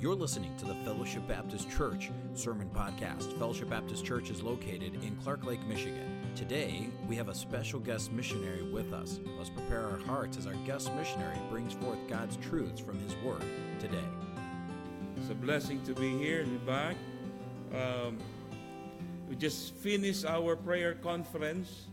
You're 0.00 0.14
listening 0.14 0.56
to 0.56 0.64
the 0.64 0.74
Fellowship 0.76 1.28
Baptist 1.28 1.70
Church 1.70 2.10
Sermon 2.32 2.70
Podcast. 2.74 3.38
Fellowship 3.38 3.68
Baptist 3.68 4.02
Church 4.02 4.30
is 4.30 4.40
located 4.42 4.94
in 5.04 5.14
Clark 5.16 5.44
Lake, 5.44 5.62
Michigan. 5.66 6.22
Today, 6.34 6.88
we 7.06 7.16
have 7.16 7.28
a 7.28 7.34
special 7.34 7.78
guest 7.78 8.10
missionary 8.10 8.62
with 8.62 8.94
us. 8.94 9.20
Let's 9.36 9.50
prepare 9.50 9.84
our 9.84 9.98
hearts 9.98 10.38
as 10.38 10.46
our 10.46 10.54
guest 10.64 10.90
missionary 10.94 11.36
brings 11.50 11.74
forth 11.74 11.98
God's 12.08 12.38
truths 12.38 12.80
from 12.80 12.98
His 13.00 13.14
Word 13.16 13.44
today. 13.78 14.08
It's 15.18 15.28
a 15.28 15.34
blessing 15.34 15.82
to 15.82 15.92
be 15.92 16.16
here 16.16 16.40
and 16.40 16.58
be 16.58 16.66
back. 16.66 16.96
Um, 17.74 18.16
we 19.28 19.36
just 19.36 19.74
finished 19.74 20.24
our 20.24 20.56
prayer 20.56 20.94
conference 20.94 21.88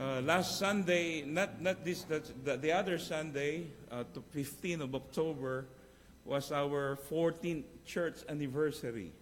uh, 0.00 0.22
last 0.22 0.58
Sunday, 0.58 1.22
not 1.26 1.60
not 1.60 1.84
this, 1.84 2.04
the, 2.04 2.56
the 2.56 2.72
other 2.72 2.96
Sunday, 2.96 3.66
uh, 3.90 4.04
to 4.14 4.22
15th 4.34 4.80
of 4.80 4.94
October, 4.94 5.66
was 6.26 6.50
our 6.50 6.98
14th 7.08 7.64
church 7.84 8.16
anniversary. 8.28 9.12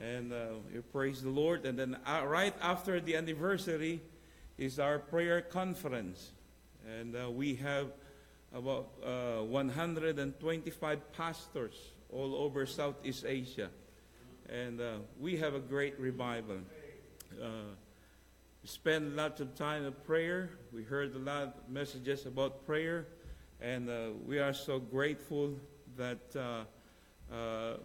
And 0.00 0.32
uh, 0.32 0.46
we 0.72 0.80
praise 0.80 1.22
the 1.22 1.30
Lord. 1.30 1.66
And 1.66 1.78
then 1.78 1.96
uh, 2.06 2.22
right 2.26 2.54
after 2.60 3.00
the 3.00 3.16
anniversary 3.16 4.00
is 4.56 4.78
our 4.78 4.98
prayer 4.98 5.42
conference. 5.42 6.32
And 6.98 7.14
uh, 7.14 7.30
we 7.30 7.54
have 7.56 7.88
about 8.54 8.88
uh, 9.04 9.42
125 9.42 11.12
pastors 11.12 11.74
all 12.10 12.34
over 12.34 12.64
Southeast 12.64 13.24
Asia. 13.26 13.68
And 14.48 14.80
uh, 14.80 14.92
we 15.20 15.36
have 15.36 15.54
a 15.54 15.60
great 15.60 15.98
revival. 16.00 16.58
Uh, 17.42 17.74
we 18.62 18.68
spent 18.68 19.16
lots 19.16 19.40
of 19.40 19.54
time 19.54 19.84
in 19.84 19.92
prayer. 20.06 20.50
We 20.72 20.82
heard 20.82 21.14
a 21.14 21.18
lot 21.18 21.42
of 21.42 21.52
messages 21.68 22.24
about 22.24 22.64
prayer. 22.64 23.06
And 23.60 23.88
we 24.26 24.38
are 24.38 24.52
so 24.52 24.78
grateful 24.78 25.54
that 25.96 26.36
uh, 26.36 27.34
uh, 27.34 27.76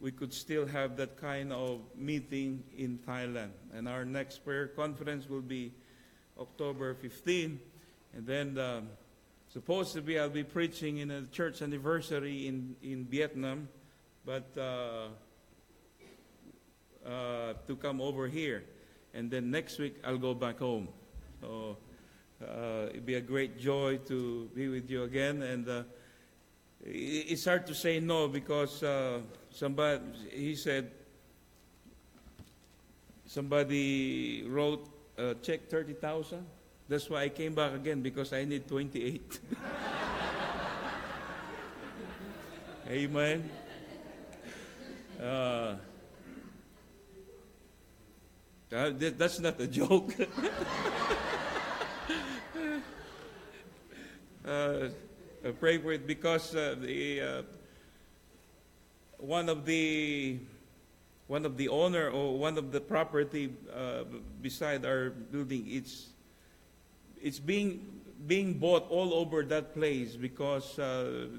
we 0.00 0.10
could 0.10 0.32
still 0.32 0.66
have 0.66 0.96
that 0.96 1.20
kind 1.20 1.52
of 1.52 1.80
meeting 1.96 2.62
in 2.76 2.98
Thailand. 2.98 3.50
And 3.72 3.88
our 3.88 4.04
next 4.04 4.44
prayer 4.44 4.66
conference 4.66 5.28
will 5.28 5.40
be 5.40 5.72
October 6.38 6.94
15. 6.94 7.60
And 8.14 8.26
then 8.26 8.58
uh, 8.58 8.82
supposed 9.52 9.94
to 9.94 10.02
be 10.02 10.18
I'll 10.18 10.28
be 10.28 10.44
preaching 10.44 10.98
in 10.98 11.10
a 11.10 11.22
church 11.26 11.62
anniversary 11.62 12.48
in, 12.48 12.76
in 12.82 13.04
Vietnam, 13.04 13.68
but 14.26 14.50
uh, 14.58 15.06
uh, 17.06 17.54
to 17.66 17.76
come 17.76 18.00
over 18.00 18.26
here. 18.26 18.64
And 19.14 19.30
then 19.30 19.50
next 19.50 19.78
week 19.78 19.96
I'll 20.04 20.18
go 20.18 20.34
back 20.34 20.58
home. 20.58 20.88
So 21.40 21.76
uh, 22.42 22.88
it'd 22.90 23.06
be 23.06 23.14
a 23.14 23.20
great 23.20 23.58
joy 23.58 23.98
to 24.08 24.50
be 24.54 24.68
with 24.68 24.90
you 24.90 25.04
again. 25.04 25.42
And 25.42 25.84
it's 26.82 27.44
hard 27.44 27.66
to 27.66 27.74
say 27.74 28.00
no 28.00 28.28
because 28.28 28.82
uh, 28.82 29.20
somebody 29.50 30.00
he 30.32 30.54
said 30.54 30.90
somebody 33.26 34.44
wrote 34.46 34.88
a 35.16 35.34
check 35.36 35.68
30,000 35.68 36.44
that's 36.88 37.08
why 37.08 37.22
I 37.22 37.28
came 37.30 37.54
back 37.54 37.72
again 37.72 38.02
because 38.02 38.32
I 38.32 38.44
need 38.44 38.68
28 38.68 39.40
amen. 42.90 43.50
Uh, 45.20 45.76
that, 48.68 49.18
that's 49.18 49.40
not 49.40 49.60
a 49.60 49.66
joke 49.66 50.14
uh, 55.44 55.52
pray 55.52 55.78
for 55.78 55.92
it 55.92 56.06
because 56.06 56.54
uh, 56.54 56.74
the 56.80 57.20
uh, 57.20 57.42
one 59.18 59.48
of 59.48 59.64
the 59.66 60.38
one 61.26 61.44
of 61.44 61.56
the 61.56 61.68
owner 61.68 62.08
or 62.10 62.38
one 62.38 62.58
of 62.58 62.72
the 62.72 62.80
property 62.80 63.52
beside 64.42 64.84
our 64.84 65.10
building 65.10 65.64
it's 65.68 66.10
it's 67.20 67.38
being 67.38 67.80
being 68.26 68.54
bought 68.54 68.88
all 68.90 69.14
over 69.14 69.42
that 69.42 69.74
place 69.74 70.16
because 70.16 70.76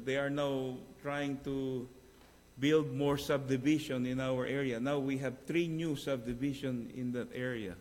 they 0.04 0.18
are 0.18 0.30
now 0.30 0.78
trying 1.02 1.38
to 1.44 1.88
build 2.60 2.92
more 2.94 3.18
subdivision 3.18 4.06
in 4.06 4.20
our 4.20 4.46
area. 4.46 4.80
Now 4.80 4.98
we 4.98 5.18
have 5.18 5.34
three 5.46 5.68
new 5.68 5.96
subdivision 5.96 6.92
in 6.96 7.12
that 7.14 7.28
area, 7.34 7.76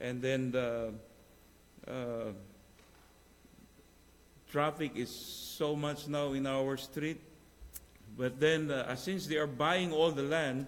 and 0.00 0.22
then 0.22 0.52
the 0.52 0.92
uh, 1.86 2.32
traffic 4.50 4.92
is 4.96 5.10
so 5.10 5.76
much 5.76 6.08
now 6.08 6.32
in 6.32 6.46
our 6.46 6.76
street. 6.76 7.20
But 8.16 8.40
then, 8.40 8.70
uh, 8.70 8.96
since 8.96 9.26
they 9.26 9.36
are 9.36 9.46
buying 9.46 9.92
all 9.92 10.10
the 10.10 10.22
land, 10.22 10.66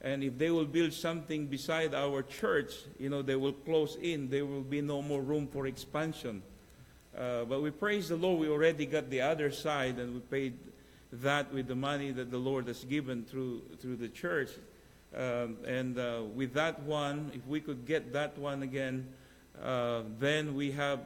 and 0.00 0.24
if 0.24 0.38
they 0.38 0.50
will 0.50 0.64
build 0.64 0.92
something 0.94 1.46
beside 1.46 1.94
our 1.94 2.22
church, 2.22 2.72
you 2.98 3.10
know, 3.10 3.20
they 3.20 3.36
will 3.36 3.52
close 3.52 3.96
in. 4.00 4.30
There 4.30 4.46
will 4.46 4.62
be 4.62 4.80
no 4.80 5.02
more 5.02 5.20
room 5.20 5.46
for 5.46 5.66
expansion. 5.66 6.42
Uh, 7.16 7.44
but 7.44 7.60
we 7.60 7.70
praise 7.70 8.08
the 8.08 8.16
Lord, 8.16 8.40
we 8.40 8.48
already 8.48 8.86
got 8.86 9.10
the 9.10 9.20
other 9.20 9.50
side, 9.50 9.98
and 9.98 10.14
we 10.14 10.20
paid 10.20 10.56
that 11.12 11.52
with 11.52 11.66
the 11.66 11.74
money 11.74 12.12
that 12.12 12.30
the 12.30 12.38
Lord 12.38 12.68
has 12.68 12.84
given 12.84 13.24
through, 13.24 13.62
through 13.80 13.96
the 13.96 14.08
church. 14.08 14.50
Um, 15.14 15.58
and 15.66 15.98
uh, 15.98 16.22
with 16.34 16.54
that 16.54 16.80
one, 16.84 17.32
if 17.34 17.44
we 17.46 17.60
could 17.60 17.84
get 17.84 18.12
that 18.12 18.38
one 18.38 18.62
again, 18.62 19.08
uh, 19.62 20.02
then 20.18 20.54
we 20.54 20.70
have 20.70 21.00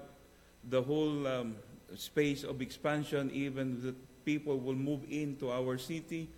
the 0.69 0.83
whole 0.83 1.27
um, 1.27 1.57
space 1.97 2.45
of 2.45 2.61
expansion, 2.61 3.31
even 3.33 3.83
the 3.83 3.95
people 4.25 4.59
will 4.59 4.75
move 4.75 5.01
into 5.11 5.51
our 5.51 5.79
city. 5.79 6.29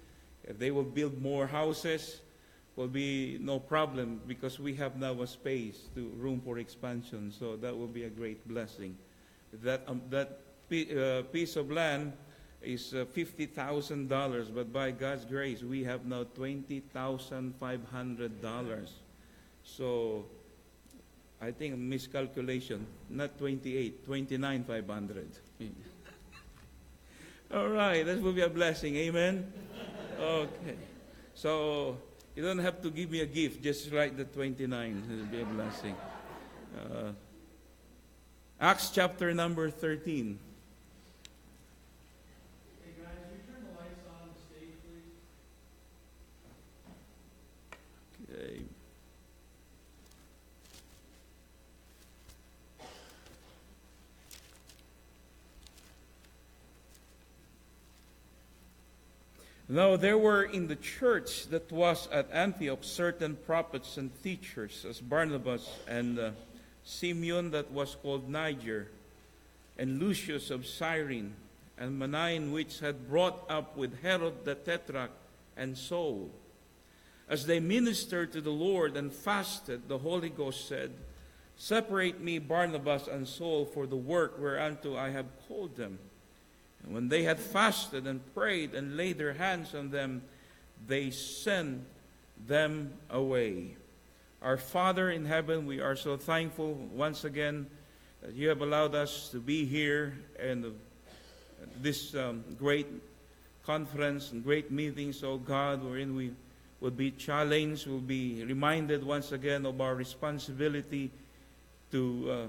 If 0.45 0.59
they 0.59 0.71
will 0.71 0.85
build 0.85 1.21
more 1.21 1.47
houses, 1.47 2.21
will 2.77 2.89
be 2.89 3.39
no 3.41 3.59
problem 3.59 4.21
because 4.27 4.61
we 4.61 4.75
have 4.75 4.97
now 4.97 5.21
a 5.23 5.27
space 5.27 5.89
to 5.95 6.09
room 6.19 6.41
for 6.45 6.59
expansion. 6.59 7.33
So 7.33 7.57
that 7.57 7.77
will 7.77 7.87
be 7.87 8.05
a 8.05 8.11
great 8.11 8.47
blessing. 8.47 8.97
That 9.63 9.83
um, 9.87 10.03
that 10.11 10.41
uh, 10.71 11.23
piece 11.33 11.57
of 11.57 11.71
land 11.71 12.13
is 12.63 12.95
uh, 12.95 13.07
fifty 13.13 13.47
thousand 13.47 14.09
dollars, 14.09 14.49
but 14.49 14.73
by 14.73 14.91
God's 14.91 15.25
grace, 15.25 15.63
we 15.63 15.85
have 15.85 16.05
now 16.05 16.25
twenty 16.35 16.81
thousand 16.81 17.55
five 17.59 17.81
hundred 17.91 18.43
dollars. 18.43 18.93
So 19.65 20.27
I 21.41 21.51
think 21.51 21.77
miscalculation, 21.77 22.87
not 23.11 23.39
28, 23.39 24.05
29, 24.05 24.65
500. 24.65 25.29
All 27.55 27.69
right, 27.69 28.05
that 28.05 28.21
will 28.21 28.33
be 28.33 28.43
a 28.43 28.49
blessing. 28.49 28.97
Amen? 28.97 29.53
Okay. 30.21 30.77
So 31.35 31.99
you 32.35 32.43
don't 32.43 32.59
have 32.59 32.83
to 32.83 32.91
give 32.91 33.11
me 33.11 33.21
a 33.21 33.27
gift, 33.27 33.63
just 33.63 33.93
write 33.93 34.17
the 34.17 34.25
29. 34.25 35.05
It 35.11 35.17
will 35.17 35.27
be 35.27 35.41
a 35.41 35.45
blessing. 35.45 35.97
Uh, 36.79 37.13
Acts 38.61 38.91
chapter 38.91 39.33
number 39.35 39.71
13. 39.71 40.39
Now 59.69 59.97
there 59.97 60.17
were 60.17 60.45
in 60.45 60.69
the 60.69 60.77
church 60.77 61.49
that 61.49 61.73
was 61.73 62.09
at 62.13 62.31
Antioch 62.31 62.79
certain 62.83 63.35
prophets 63.35 63.97
and 63.97 64.11
teachers, 64.23 64.87
as 64.89 65.01
Barnabas 65.01 65.69
and 65.89 66.19
uh, 66.19 66.31
Simeon 66.85 67.51
that 67.51 67.73
was 67.73 67.97
called 67.97 68.29
Niger, 68.29 68.89
and 69.77 69.99
Lucius 69.99 70.51
of 70.51 70.67
Cyrene, 70.67 71.35
and 71.77 72.01
Manaen 72.01 72.53
which 72.53 72.79
had 72.79 73.09
brought 73.09 73.45
up 73.51 73.77
with 73.77 74.03
Herod 74.03 74.45
the 74.45 74.55
Tetrarch 74.55 75.11
and 75.57 75.77
Saul. 75.77 76.31
As 77.29 77.47
they 77.47 77.59
ministered 77.59 78.33
to 78.33 78.41
the 78.41 78.51
Lord 78.51 78.97
and 78.97 79.13
fasted, 79.13 79.89
the 79.89 79.99
Holy 79.99 80.31
Ghost 80.31 80.69
said, 80.69 80.93
Separate 81.57 82.21
me, 82.21 82.39
Barnabas 82.39 83.09
and 83.09 83.27
Saul, 83.27 83.65
for 83.65 83.89
the 83.89 83.97
work 83.97 84.39
whereunto 84.39 84.97
I 84.97 85.11
have 85.11 85.27
called 85.49 85.75
them. 85.75 85.99
And 86.87 86.95
when 86.95 87.09
they 87.09 87.25
had 87.25 87.39
fasted 87.39 88.07
and 88.07 88.21
prayed 88.35 88.75
and 88.75 88.97
laid 88.97 89.19
their 89.19 89.35
hands 89.35 89.75
on 89.75 89.91
them, 89.91 90.23
they 90.87 91.11
sent 91.11 91.83
them 92.47 92.93
away. 93.11 93.77
Our 94.41 94.57
Father 94.57 95.11
in 95.11 95.25
heaven, 95.25 95.67
we 95.67 95.81
are 95.81 95.97
so 95.97 96.17
thankful 96.17 96.75
once 96.95 97.25
again 97.25 97.67
that 98.23 98.35
you 98.35 98.49
have 98.49 98.63
allowed 98.63 98.95
us 98.95 99.29
to 99.31 99.41
be 99.41 99.65
here 99.65 100.15
and 100.39 100.73
this 101.83 102.15
um, 102.15 102.45
great 102.59 102.87
conference 103.65 104.33
and 104.33 104.45
great 104.45 104.71
meetings, 104.71 105.25
oh 105.25 105.39
God, 105.39 105.83
wherein 105.83 106.15
we 106.15 106.33
will 106.81 106.91
be 106.91 107.11
challenged, 107.11 107.87
will 107.87 107.99
be 107.99 108.45
reminded 108.45 109.03
once 109.03 109.33
again 109.33 109.67
of 109.67 109.81
our 109.81 109.95
responsibility 109.95 111.11
to 111.91 112.31
uh, 112.31 112.47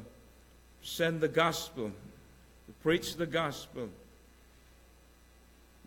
send 0.84 1.22
the 1.22 1.28
gospel, 1.28 1.92
to 2.68 2.72
preach 2.84 3.16
the 3.16 3.26
gospel, 3.26 3.90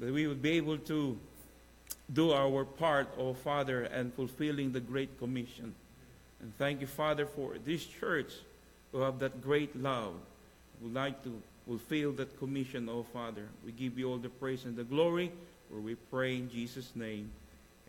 that 0.00 0.12
we 0.12 0.26
would 0.26 0.42
be 0.42 0.52
able 0.52 0.78
to 0.78 1.18
do 2.12 2.32
our 2.32 2.64
part, 2.64 3.08
oh 3.18 3.34
Father, 3.34 3.82
and 3.82 4.12
fulfilling 4.14 4.72
the 4.72 4.80
Great 4.80 5.18
Commission. 5.18 5.74
And 6.40 6.56
thank 6.58 6.80
you, 6.80 6.86
Father, 6.86 7.26
for 7.26 7.56
this 7.64 7.84
church 7.84 8.32
who 8.92 9.00
have 9.00 9.18
that 9.20 9.42
great 9.42 9.76
love, 9.76 10.14
would 10.80 10.94
like 10.94 11.22
to 11.22 11.42
fulfill 11.66 12.12
that 12.12 12.36
commission, 12.38 12.88
oh 12.88 13.04
Father. 13.12 13.46
We 13.64 13.72
give 13.72 13.98
you 13.98 14.10
all 14.10 14.18
the 14.18 14.30
praise 14.30 14.64
and 14.64 14.74
the 14.74 14.84
glory, 14.84 15.30
for 15.68 15.78
we 15.78 15.94
pray 15.94 16.36
in 16.36 16.50
Jesus' 16.50 16.90
name. 16.96 17.30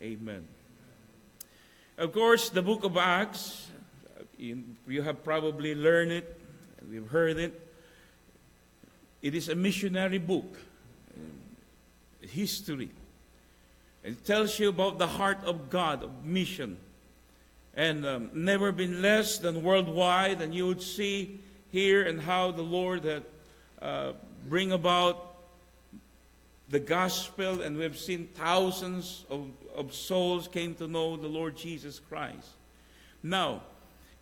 Amen. 0.00 0.46
Of 1.98 2.12
course, 2.12 2.50
the 2.50 2.62
book 2.62 2.84
of 2.84 2.96
Acts, 2.96 3.68
you 4.38 5.02
have 5.02 5.24
probably 5.24 5.74
learned 5.74 6.12
it, 6.12 6.40
we've 6.88 7.08
heard 7.08 7.38
it. 7.38 7.68
It 9.22 9.34
is 9.34 9.48
a 9.48 9.54
missionary 9.54 10.18
book, 10.18 10.58
history. 12.30 12.90
It 14.02 14.24
tells 14.24 14.58
you 14.58 14.68
about 14.68 14.98
the 14.98 15.06
heart 15.06 15.38
of 15.44 15.70
God, 15.70 16.02
of 16.02 16.24
mission. 16.24 16.76
And 17.74 18.04
um, 18.04 18.30
never 18.34 18.72
been 18.72 19.00
less 19.00 19.38
than 19.38 19.62
worldwide. 19.62 20.40
And 20.40 20.54
you 20.54 20.66
would 20.66 20.82
see 20.82 21.40
here 21.70 22.02
and 22.02 22.20
how 22.20 22.50
the 22.50 22.62
Lord 22.62 23.04
had 23.04 23.22
uh, 23.80 24.12
bring 24.48 24.72
about 24.72 25.34
the 26.68 26.80
gospel. 26.80 27.62
And 27.62 27.78
we've 27.78 27.98
seen 27.98 28.28
thousands 28.34 29.24
of, 29.30 29.46
of 29.74 29.94
souls 29.94 30.48
came 30.48 30.74
to 30.76 30.88
know 30.88 31.16
the 31.16 31.28
Lord 31.28 31.56
Jesus 31.56 32.00
Christ. 32.00 32.48
Now, 33.22 33.62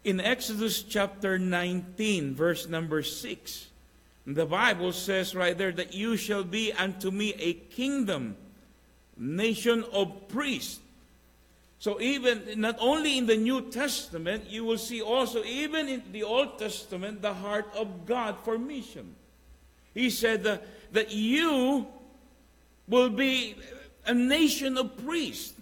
in 0.05 0.21
Exodus 0.21 0.83
chapter 0.83 1.39
19, 1.39 2.35
verse 2.35 2.69
number 2.69 3.03
6, 3.03 3.67
the 4.27 4.47
Bible 4.47 4.93
says 4.93 5.35
right 5.35 5.57
there 5.57 5.73
that 5.73 5.95
you 5.95 6.17
shall 6.17 6.45
be 6.45 6.73
unto 6.73 7.11
me 7.11 7.35
a 7.39 7.55
kingdom 7.55 8.37
nation 9.17 9.85
of 9.93 10.29
priests. 10.29 10.81
So 11.79 11.99
even 12.01 12.61
not 12.61 12.77
only 12.79 13.17
in 13.17 13.27
the 13.27 13.37
New 13.37 13.71
Testament, 13.71 14.45
you 14.49 14.65
will 14.65 14.79
see 14.79 15.01
also 15.01 15.43
even 15.45 15.89
in 15.89 16.03
the 16.13 16.23
Old 16.23 16.59
Testament 16.59 17.23
the 17.23 17.33
heart 17.33 17.67
of 17.75 18.05
God 18.05 18.37
for 18.45 18.59
mission. 18.59 19.15
He 19.95 20.11
said 20.11 20.47
uh, 20.47 20.59
that 20.93 21.11
you 21.11 21.87
will 22.87 23.09
be 23.09 23.57
a 24.07 24.13
nation 24.13 24.77
of 24.77 24.97
priests. 25.05 25.55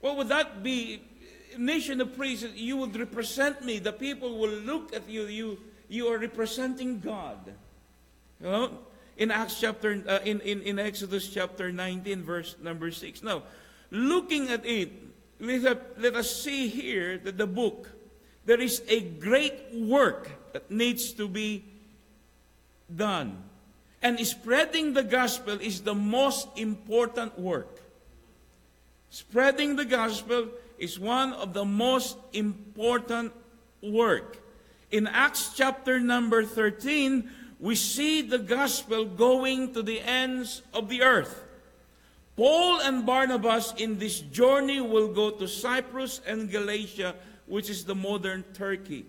What 0.00 0.16
would 0.16 0.28
that 0.28 0.62
be? 0.62 1.02
A 1.54 1.58
nation 1.58 2.00
of 2.00 2.16
priests, 2.16 2.46
you 2.54 2.76
would 2.78 2.96
represent 2.96 3.64
me. 3.64 3.78
The 3.78 3.92
people 3.92 4.38
will 4.38 4.50
look 4.50 4.94
at 4.94 5.08
you. 5.08 5.24
You, 5.24 5.58
you 5.88 6.08
are 6.08 6.18
representing 6.18 7.00
God. 7.00 7.38
You 8.40 8.46
know? 8.46 8.70
in 9.16 9.30
Acts 9.30 9.60
chapter, 9.60 10.02
uh, 10.06 10.18
in, 10.24 10.40
in, 10.40 10.62
in 10.62 10.78
Exodus 10.78 11.28
chapter 11.28 11.72
19, 11.72 12.22
verse 12.22 12.56
number 12.62 12.90
6. 12.90 13.22
Now, 13.22 13.42
looking 13.90 14.50
at 14.50 14.64
it, 14.66 14.92
let, 15.40 15.64
us, 15.64 15.76
let 15.98 16.14
us 16.14 16.42
see 16.42 16.68
here 16.68 17.18
that 17.18 17.38
the 17.38 17.46
book, 17.46 17.88
there 18.44 18.60
is 18.60 18.82
a 18.88 19.00
great 19.00 19.54
work 19.72 20.52
that 20.52 20.70
needs 20.70 21.12
to 21.12 21.28
be 21.28 21.64
done. 22.94 23.42
And 24.02 24.20
spreading 24.20 24.92
the 24.92 25.02
gospel 25.02 25.58
is 25.60 25.80
the 25.80 25.94
most 25.94 26.48
important 26.56 27.38
work. 27.38 27.80
Spreading 29.10 29.76
the 29.76 29.84
gospel 29.84 30.48
is 30.78 31.00
one 31.00 31.32
of 31.32 31.54
the 31.54 31.64
most 31.64 32.18
important 32.34 33.32
work. 33.82 34.36
In 34.90 35.06
Acts 35.06 35.52
chapter 35.54 35.98
number 35.98 36.44
13, 36.44 37.28
we 37.58 37.74
see 37.74 38.22
the 38.22 38.38
gospel 38.38 39.04
going 39.04 39.74
to 39.74 39.82
the 39.82 40.00
ends 40.00 40.62
of 40.72 40.88
the 40.88 41.02
earth. 41.02 41.42
Paul 42.36 42.80
and 42.80 43.06
Barnabas 43.06 43.72
in 43.78 43.98
this 43.98 44.20
journey 44.20 44.80
will 44.80 45.08
go 45.08 45.30
to 45.30 45.48
Cyprus 45.48 46.20
and 46.26 46.50
Galatia, 46.50 47.14
which 47.46 47.70
is 47.70 47.84
the 47.84 47.94
modern 47.94 48.44
Turkey. 48.52 49.06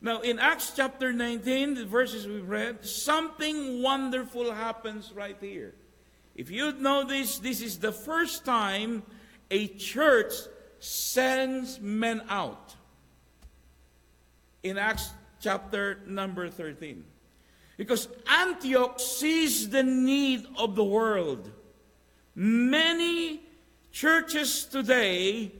Now, 0.00 0.20
in 0.20 0.40
Acts 0.40 0.72
chapter 0.74 1.12
19, 1.12 1.74
the 1.74 1.84
verses 1.84 2.26
we've 2.26 2.48
read, 2.48 2.84
something 2.84 3.82
wonderful 3.82 4.52
happens 4.52 5.12
right 5.14 5.36
here. 5.40 5.74
If 6.34 6.50
you 6.50 6.72
this, 7.04 7.38
this 7.38 7.60
is 7.60 7.78
the 7.78 7.92
first 7.92 8.44
time 8.44 9.02
a 9.50 9.68
church 9.68 10.32
sends 10.80 11.78
men 11.78 12.22
out. 12.28 12.74
In 14.62 14.78
Acts 14.78 15.10
chapter 15.40 15.98
number 16.06 16.48
13. 16.48 17.04
Because 17.76 18.08
Antioch 18.28 19.00
sees 19.00 19.68
the 19.68 19.82
need 19.82 20.46
of 20.56 20.76
the 20.76 20.84
world. 20.84 21.50
Many 22.34 23.40
churches 23.90 24.64
today, 24.64 25.52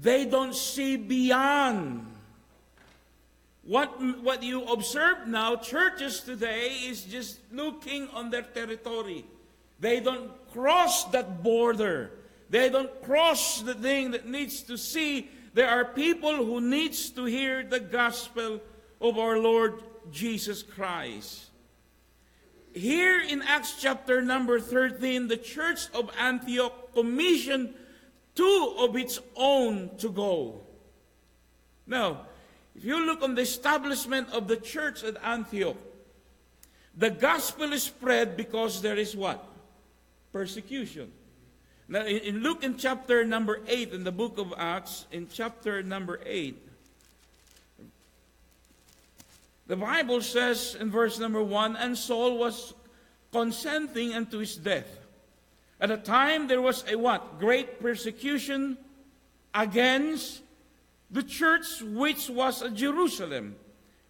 they 0.00 0.24
don't 0.24 0.54
see 0.54 0.96
beyond. 0.96 2.06
What, 3.62 4.00
what 4.22 4.42
you 4.42 4.64
observe 4.64 5.26
now, 5.26 5.56
churches 5.56 6.20
today 6.20 6.70
is 6.86 7.04
just 7.04 7.38
looking 7.52 8.08
on 8.08 8.30
their 8.30 8.42
territory. 8.42 9.24
They 9.78 10.00
don't 10.00 10.30
cross 10.52 11.04
that 11.06 11.42
border. 11.42 12.10
They 12.50 12.68
don't 12.68 12.90
cross 13.02 13.62
the 13.62 13.74
thing 13.74 14.10
that 14.10 14.28
needs 14.28 14.62
to 14.62 14.76
see. 14.76 15.30
There 15.52 15.68
are 15.68 15.84
people 15.84 16.44
who 16.44 16.60
needs 16.60 17.10
to 17.10 17.24
hear 17.24 17.64
the 17.64 17.80
gospel 17.80 18.60
of 19.00 19.18
our 19.18 19.38
Lord 19.38 19.82
Jesus 20.12 20.62
Christ. 20.62 21.46
Here 22.72 23.20
in 23.20 23.42
Acts 23.42 23.74
chapter 23.80 24.22
number 24.22 24.60
13, 24.60 25.26
the 25.26 25.36
church 25.36 25.88
of 25.92 26.10
Antioch 26.18 26.94
commissioned 26.94 27.74
two 28.34 28.74
of 28.78 28.96
its 28.96 29.18
own 29.34 29.96
to 29.98 30.08
go. 30.08 30.60
Now, 31.86 32.26
if 32.76 32.84
you 32.84 33.04
look 33.04 33.22
on 33.22 33.34
the 33.34 33.42
establishment 33.42 34.30
of 34.30 34.46
the 34.46 34.56
church 34.56 35.02
at 35.02 35.16
Antioch, 35.24 35.76
the 36.96 37.10
gospel 37.10 37.72
is 37.72 37.82
spread 37.82 38.36
because 38.36 38.82
there 38.82 38.96
is 38.96 39.16
what? 39.16 39.44
Persecution. 40.32 41.10
Now, 41.90 42.06
in 42.06 42.44
Luke 42.44 42.62
in 42.62 42.76
chapter 42.76 43.24
number 43.24 43.62
8 43.66 43.92
in 43.92 44.04
the 44.04 44.12
book 44.12 44.38
of 44.38 44.54
Acts, 44.56 45.06
in 45.10 45.26
chapter 45.26 45.82
number 45.82 46.20
8, 46.24 46.56
the 49.66 49.74
Bible 49.74 50.20
says 50.20 50.76
in 50.78 50.88
verse 50.88 51.18
number 51.18 51.42
one, 51.42 51.74
and 51.74 51.98
Saul 51.98 52.38
was 52.38 52.74
consenting 53.32 54.14
unto 54.14 54.38
his 54.38 54.54
death. 54.54 55.00
At 55.80 55.90
a 55.90 55.96
time 55.96 56.46
there 56.46 56.62
was 56.62 56.84
a 56.88 56.96
what? 56.96 57.40
Great 57.40 57.80
persecution 57.80 58.78
against 59.52 60.42
the 61.10 61.24
church 61.24 61.82
which 61.82 62.30
was 62.30 62.62
at 62.62 62.74
Jerusalem. 62.74 63.56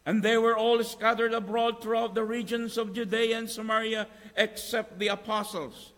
And 0.05 0.23
they 0.23 0.37
were 0.37 0.57
all 0.57 0.85
scattered 0.85 1.33
abroad 1.33 1.83
throughout 1.83 2.15
the 2.15 2.25
regions 2.25 2.77
of 2.77 2.93
Judea 2.93 3.39
and 3.39 3.49
Samaria, 3.49 4.07
except 4.37 4.99
the 4.99 5.09
apostles. 5.09 5.93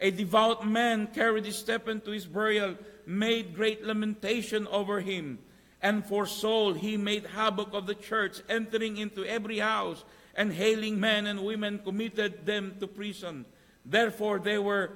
A 0.00 0.10
devout 0.10 0.66
man 0.66 1.06
carried 1.08 1.46
his 1.46 1.56
step 1.56 1.88
into 1.88 2.10
his 2.10 2.26
burial, 2.26 2.76
made 3.06 3.54
great 3.54 3.84
lamentation 3.84 4.66
over 4.68 5.00
him. 5.00 5.38
And 5.80 6.04
for 6.04 6.26
Saul, 6.26 6.74
he 6.74 6.96
made 6.96 7.26
havoc 7.26 7.72
of 7.72 7.86
the 7.86 7.94
church, 7.94 8.40
entering 8.48 8.96
into 8.96 9.24
every 9.24 9.58
house 9.58 10.04
and 10.34 10.52
hailing 10.52 11.00
men 11.00 11.26
and 11.26 11.44
women, 11.44 11.78
committed 11.78 12.44
them 12.44 12.76
to 12.80 12.86
prison. 12.86 13.46
Therefore, 13.84 14.38
they 14.38 14.58
were 14.58 14.92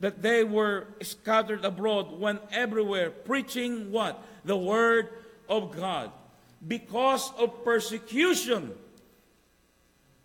that 0.00 0.22
they 0.22 0.42
were 0.42 0.86
scattered 1.02 1.64
abroad, 1.64 2.18
went 2.18 2.40
everywhere, 2.50 3.10
preaching 3.10 3.92
what? 3.92 4.20
The 4.46 4.56
word 4.56 5.10
of 5.46 5.76
God. 5.76 6.10
Because 6.66 7.30
of 7.38 7.62
persecution, 7.64 8.72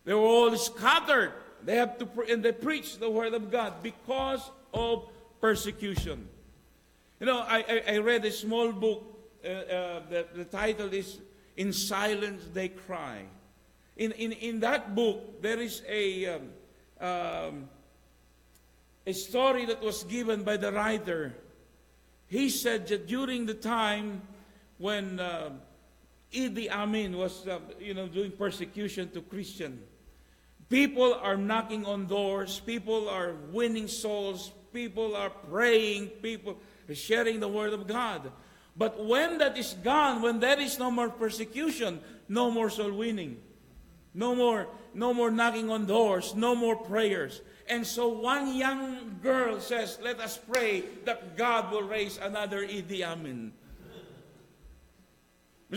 they 0.06 0.14
were 0.14 0.22
all 0.22 0.56
scattered. 0.56 1.34
They 1.66 1.76
have 1.76 1.98
to 1.98 2.08
and 2.30 2.44
they 2.44 2.52
preach 2.52 3.00
the 3.00 3.10
word 3.10 3.34
of 3.34 3.52
God 3.52 3.82
because 3.82 4.52
of 4.74 5.10
persecution. 5.42 6.28
You 7.20 7.26
know, 7.26 7.40
I, 7.40 7.84
I, 7.88 7.96
I 7.96 7.98
read 7.98 8.24
a 8.26 8.32
small 8.32 8.72
book 8.72 9.16
uh, 9.46 9.50
uh, 9.50 10.02
the, 10.10 10.26
the 10.36 10.46
title 10.46 10.92
is 10.92 11.20
In 11.56 11.72
Silence 11.72 12.44
They 12.52 12.70
Cry. 12.70 13.22
In, 13.96 14.12
in, 14.14 14.32
in 14.32 14.60
that 14.62 14.96
book, 14.96 15.42
there 15.42 15.60
is 15.60 15.84
a, 15.88 16.26
um, 16.26 16.42
um, 17.00 17.70
a 19.06 19.14
story 19.14 19.66
that 19.66 19.82
was 19.82 20.04
given 20.04 20.44
by 20.44 20.58
the 20.58 20.72
writer. 20.72 21.36
He 22.28 22.50
said 22.50 22.88
that 22.88 23.06
during 23.06 23.46
the 23.46 23.54
time 23.54 24.24
when 24.80 25.20
uh, 25.20 25.52
Idi 26.34 26.70
Amin 26.72 27.16
was, 27.16 27.48
uh, 27.48 27.60
you 27.80 27.94
know, 27.94 28.08
doing 28.08 28.32
persecution 28.32 29.12
to 29.12 29.22
Christian, 29.22 29.80
people 30.70 31.14
are 31.14 31.38
knocking 31.38 31.86
on 31.86 32.08
doors, 32.08 32.60
people 32.60 33.10
are 33.10 33.34
winning 33.52 33.88
souls, 33.88 34.52
people 34.74 35.16
are 35.16 35.30
praying, 35.30 36.08
people 36.22 36.58
are 36.90 36.96
sharing 36.96 37.40
the 37.40 37.48
word 37.48 37.74
of 37.74 37.88
God. 37.88 38.32
But 38.78 39.04
when 39.04 39.38
that 39.38 39.58
is 39.58 39.74
gone, 39.84 40.22
when 40.22 40.40
there 40.40 40.60
is 40.60 40.78
no 40.78 40.92
more 40.92 41.10
persecution, 41.10 42.02
no 42.28 42.52
more 42.52 42.70
soul 42.70 42.92
winning. 42.92 43.38
No 44.14 44.34
more, 44.34 44.68
no 44.94 45.14
more 45.14 45.30
knocking 45.30 45.70
on 45.70 45.86
doors, 45.86 46.36
no 46.36 46.56
more 46.56 46.76
prayers. 46.76 47.42
And 47.68 47.86
so 47.86 48.08
one 48.08 48.56
young 48.56 49.20
girl 49.22 49.60
says, 49.60 50.00
Let 50.02 50.20
us 50.20 50.38
pray 50.38 50.84
that 51.04 51.36
God 51.36 51.72
will 51.72 51.84
raise 51.84 52.18
another 52.18 52.66
Idi 52.66 53.04
Amin. 53.04 53.52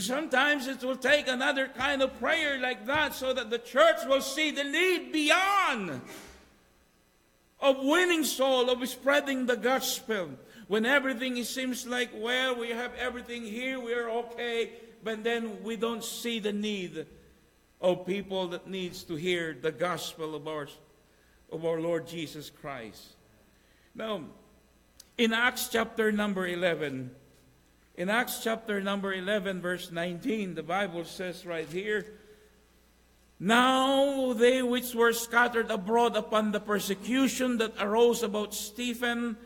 Sometimes 0.00 0.66
it 0.66 0.82
will 0.82 0.96
take 0.96 1.28
another 1.28 1.68
kind 1.68 2.02
of 2.02 2.18
prayer 2.18 2.58
like 2.58 2.86
that 2.86 3.14
so 3.14 3.32
that 3.32 3.50
the 3.50 3.58
church 3.58 3.98
will 4.06 4.20
see 4.20 4.50
the 4.50 4.64
need 4.64 5.12
beyond 5.12 6.00
of 7.60 7.78
winning 7.82 8.24
soul, 8.24 8.70
of 8.70 8.86
spreading 8.88 9.46
the 9.46 9.56
gospel. 9.56 10.30
When 10.68 10.84
everything 10.84 11.42
seems 11.44 11.86
like, 11.86 12.10
well, 12.14 12.54
we 12.58 12.70
have 12.70 12.92
everything 12.94 13.42
here, 13.42 13.80
we're 13.80 14.10
okay, 14.10 14.72
but 15.02 15.24
then 15.24 15.62
we 15.62 15.76
don't 15.76 16.04
see 16.04 16.38
the 16.38 16.52
need 16.52 17.06
of 17.80 18.06
people 18.06 18.48
that 18.48 18.68
needs 18.68 19.02
to 19.04 19.16
hear 19.16 19.56
the 19.60 19.72
gospel 19.72 20.34
of 20.34 20.46
our, 20.46 20.68
of 21.50 21.64
our 21.64 21.80
Lord 21.80 22.06
Jesus 22.06 22.50
Christ. 22.50 23.14
Now, 23.94 24.22
in 25.16 25.32
Acts 25.32 25.68
chapter 25.68 26.12
number 26.12 26.46
11, 26.46 27.10
in 27.98 28.08
Acts 28.08 28.44
chapter 28.44 28.80
number 28.80 29.12
11, 29.12 29.60
verse 29.60 29.90
19, 29.90 30.54
the 30.54 30.62
Bible 30.62 31.04
says 31.04 31.44
right 31.44 31.68
here, 31.68 32.06
Now 33.40 34.32
they 34.34 34.62
which 34.62 34.94
were 34.94 35.12
scattered 35.12 35.68
abroad 35.68 36.16
upon 36.16 36.52
the 36.52 36.60
persecution 36.60 37.58
that 37.58 37.74
arose 37.80 38.22
about 38.22 38.54
Stephen 38.54 39.36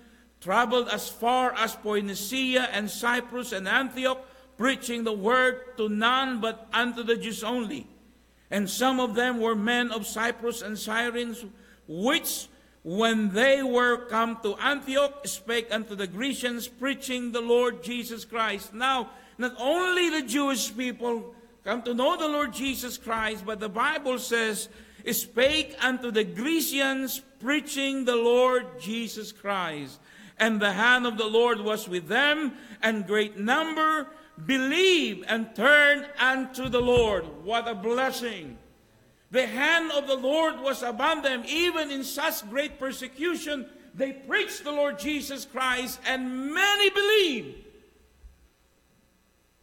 traveled 0.42 0.88
as 0.90 1.08
far 1.08 1.54
as 1.54 1.76
Phoenicia 1.76 2.68
and 2.72 2.90
Cyprus 2.90 3.52
and 3.52 3.66
Antioch, 3.66 4.22
preaching 4.58 5.04
the 5.04 5.14
word 5.14 5.78
to 5.78 5.88
none 5.88 6.42
but 6.42 6.68
unto 6.74 7.02
the 7.02 7.16
Jews 7.16 7.42
only. 7.42 7.86
And 8.50 8.68
some 8.68 9.00
of 9.00 9.14
them 9.14 9.40
were 9.40 9.54
men 9.54 9.90
of 9.90 10.06
Cyprus 10.06 10.60
and 10.60 10.78
Cyrene, 10.78 11.34
which, 11.88 12.48
when 12.82 13.30
they 13.30 13.62
were 13.62 14.06
come 14.06 14.38
to 14.42 14.56
Antioch, 14.56 15.26
spake 15.26 15.68
unto 15.70 15.94
the 15.94 16.06
Grecians, 16.06 16.66
preaching 16.66 17.32
the 17.32 17.40
Lord 17.40 17.82
Jesus 17.82 18.24
Christ. 18.24 18.74
Now, 18.74 19.10
not 19.38 19.54
only 19.58 20.10
the 20.10 20.26
Jewish 20.26 20.76
people 20.76 21.34
come 21.64 21.82
to 21.82 21.94
know 21.94 22.16
the 22.16 22.28
Lord 22.28 22.52
Jesus 22.52 22.98
Christ, 22.98 23.44
but 23.46 23.60
the 23.60 23.68
Bible 23.68 24.18
says, 24.18 24.68
spake 25.10 25.76
unto 25.80 26.10
the 26.10 26.24
Grecians, 26.24 27.20
preaching 27.40 28.04
the 28.04 28.16
Lord 28.16 28.80
Jesus 28.80 29.30
Christ. 29.30 30.00
And 30.38 30.60
the 30.60 30.72
hand 30.72 31.06
of 31.06 31.18
the 31.18 31.26
Lord 31.26 31.60
was 31.60 31.88
with 31.88 32.08
them, 32.08 32.54
and 32.82 33.06
great 33.06 33.38
number 33.38 34.08
believe 34.44 35.24
and 35.28 35.54
turn 35.54 36.06
unto 36.18 36.68
the 36.68 36.80
Lord. 36.80 37.24
What 37.44 37.68
a 37.68 37.74
blessing. 37.74 38.58
The 39.32 39.46
hand 39.46 39.90
of 39.92 40.06
the 40.06 40.14
Lord 40.14 40.60
was 40.60 40.82
upon 40.82 41.22
them, 41.22 41.42
even 41.48 41.90
in 41.90 42.04
such 42.04 42.48
great 42.50 42.78
persecution. 42.78 43.64
They 43.94 44.12
preached 44.12 44.62
the 44.62 44.72
Lord 44.72 44.98
Jesus 44.98 45.46
Christ, 45.46 46.00
and 46.06 46.52
many 46.52 46.90
believed. 46.90 47.64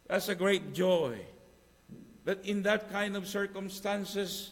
That's 0.08 0.28
a 0.28 0.34
great 0.34 0.74
joy. 0.74 1.20
That 2.24 2.44
in 2.44 2.64
that 2.64 2.90
kind 2.90 3.16
of 3.16 3.28
circumstances, 3.28 4.50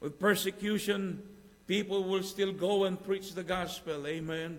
with 0.00 0.18
persecution, 0.18 1.22
people 1.68 2.02
will 2.02 2.24
still 2.24 2.52
go 2.52 2.84
and 2.84 3.02
preach 3.02 3.34
the 3.34 3.44
gospel. 3.44 4.04
Amen. 4.04 4.58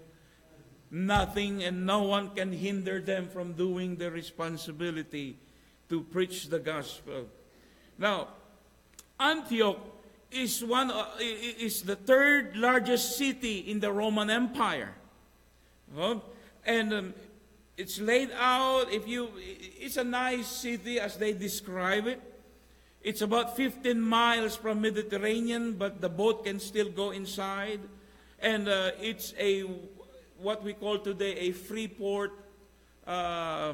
Nothing 0.90 1.64
and 1.66 1.86
no 1.86 2.04
one 2.04 2.30
can 2.30 2.54
hinder 2.54 3.02
them 3.02 3.28
from 3.28 3.54
doing 3.54 3.98
the 3.98 4.10
responsibility 4.10 5.38
to 5.90 6.02
preach 6.02 6.48
the 6.48 6.60
gospel. 6.60 7.26
Now, 7.98 8.30
Antioch 9.20 9.80
is 10.32 10.64
one 10.64 10.92
uh, 10.92 11.08
is 11.20 11.84
the 11.84 11.96
third 11.96 12.58
largest 12.58 13.18
city 13.18 13.60
in 13.60 13.80
the 13.80 13.92
Roman 13.92 14.30
Empire. 14.30 14.94
And 16.66 16.94
um, 16.94 17.14
it's 17.78 18.00
laid 18.00 18.32
out 18.38 18.92
if 18.92 19.08
you 19.08 19.30
it's 19.80 19.98
a 19.98 20.04
nice 20.04 20.48
city 20.48 21.00
as 21.00 21.18
they 21.18 21.34
describe 21.34 22.08
it. 22.08 22.22
It's 23.02 23.22
about 23.22 23.56
15 23.56 24.02
miles 24.02 24.56
from 24.56 24.82
Mediterranean, 24.82 25.74
but 25.74 26.02
the 26.02 26.10
boat 26.10 26.44
can 26.44 26.60
still 26.60 26.90
go 26.90 27.12
inside. 27.12 27.80
And 28.40 28.68
uh, 28.68 28.92
it's 29.00 29.34
a 29.40 29.62
what 30.40 30.64
we 30.64 30.74
call 30.74 30.98
today 31.00 31.38
a 31.38 31.52
free 31.52 31.88
port 31.88 32.34
uh, 33.08 33.74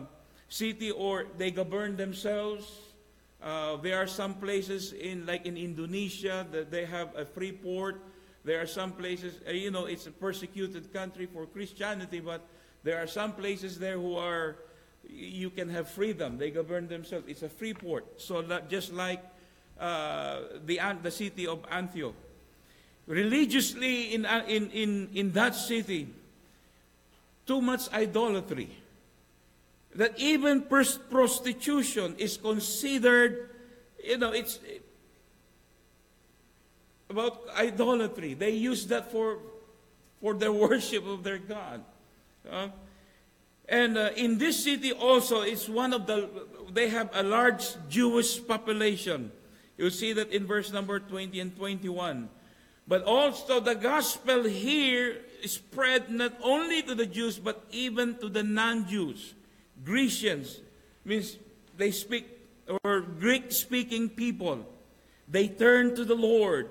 city, 0.50 0.92
or 0.92 1.26
they 1.38 1.50
govern 1.50 1.96
themselves. 1.96 2.91
Uh, 3.42 3.78
there 3.78 3.98
are 3.98 4.08
some 4.08 4.36
places 4.36 4.94
in, 4.94 5.26
like 5.26 5.46
in 5.46 5.58
Indonesia, 5.58 6.46
that 6.52 6.70
they 6.70 6.86
have 6.86 7.10
a 7.16 7.26
free 7.26 7.52
port. 7.52 8.02
There 8.44 8.62
are 8.62 8.68
some 8.68 8.92
places, 8.92 9.40
uh, 9.48 9.52
you 9.52 9.72
know, 9.72 9.86
it's 9.86 10.06
a 10.08 10.12
persecuted 10.12 10.94
country 10.94 11.26
for 11.26 11.46
Christianity, 11.48 12.20
but 12.20 12.42
there 12.84 13.02
are 13.02 13.08
some 13.08 13.34
places 13.34 13.80
there 13.80 13.98
who 13.98 14.16
are, 14.16 14.58
you 15.10 15.50
can 15.50 15.70
have 15.70 15.90
freedom. 15.90 16.38
They 16.38 16.52
govern 16.52 16.88
themselves. 16.88 17.26
It's 17.28 17.42
a 17.42 17.50
free 17.50 17.74
port. 17.74 18.22
So 18.22 18.44
just 18.70 18.94
like 18.94 19.24
uh, 19.80 20.42
the, 20.66 20.80
the 21.02 21.12
city 21.12 21.48
of 21.48 21.66
Antioch. 21.70 22.16
Religiously, 23.08 24.14
in, 24.14 24.26
uh, 24.26 24.44
in, 24.48 24.70
in, 24.70 25.10
in 25.14 25.32
that 25.32 25.56
city, 25.56 26.08
too 27.48 27.62
much 27.62 27.92
idolatry. 27.92 28.70
That 29.96 30.18
even 30.18 30.62
prostitution 30.62 32.16
is 32.18 32.38
considered, 32.38 33.50
you 34.04 34.18
know, 34.18 34.32
it's 34.32 34.60
about 37.10 37.44
idolatry. 37.58 38.34
They 38.34 38.52
use 38.52 38.88
that 38.88 39.12
for, 39.12 39.40
for 40.22 40.34
their 40.34 40.52
worship 40.68 41.06
of 41.06 41.24
their 41.24 41.38
God. 41.38 41.84
Uh, 42.50 42.70
and 43.68 43.98
uh, 43.98 44.10
in 44.16 44.38
this 44.38 44.64
city 44.64 44.92
also, 44.92 45.42
it's 45.42 45.70
one 45.70 45.94
of 45.94 46.08
the, 46.08 46.30
they 46.74 46.90
have 46.90 47.10
a 47.14 47.24
large 47.24 47.64
Jewish 47.90 48.46
population. 48.46 49.32
You'll 49.78 49.92
see 49.92 50.14
that 50.14 50.32
in 50.32 50.46
verse 50.46 50.72
number 50.72 51.00
20 51.00 51.40
and 51.40 51.56
21. 51.56 52.30
But 52.88 53.04
also 53.04 53.60
the 53.60 53.76
gospel 53.76 54.44
here 54.44 55.22
spread 55.46 56.10
not 56.10 56.34
only 56.44 56.82
to 56.84 56.96
the 56.96 57.06
Jews, 57.06 57.40
but 57.40 57.64
even 57.72 58.18
to 58.20 58.30
the 58.30 58.44
non-Jews. 58.44 59.34
Grecians 59.84 60.62
means 61.06 61.38
they 61.78 61.92
speak, 61.92 62.28
or 62.84 63.02
Greek-speaking 63.02 64.10
people. 64.10 64.66
They 65.28 65.48
turn 65.48 65.96
to 65.96 66.06
the 66.06 66.16
Lord, 66.16 66.70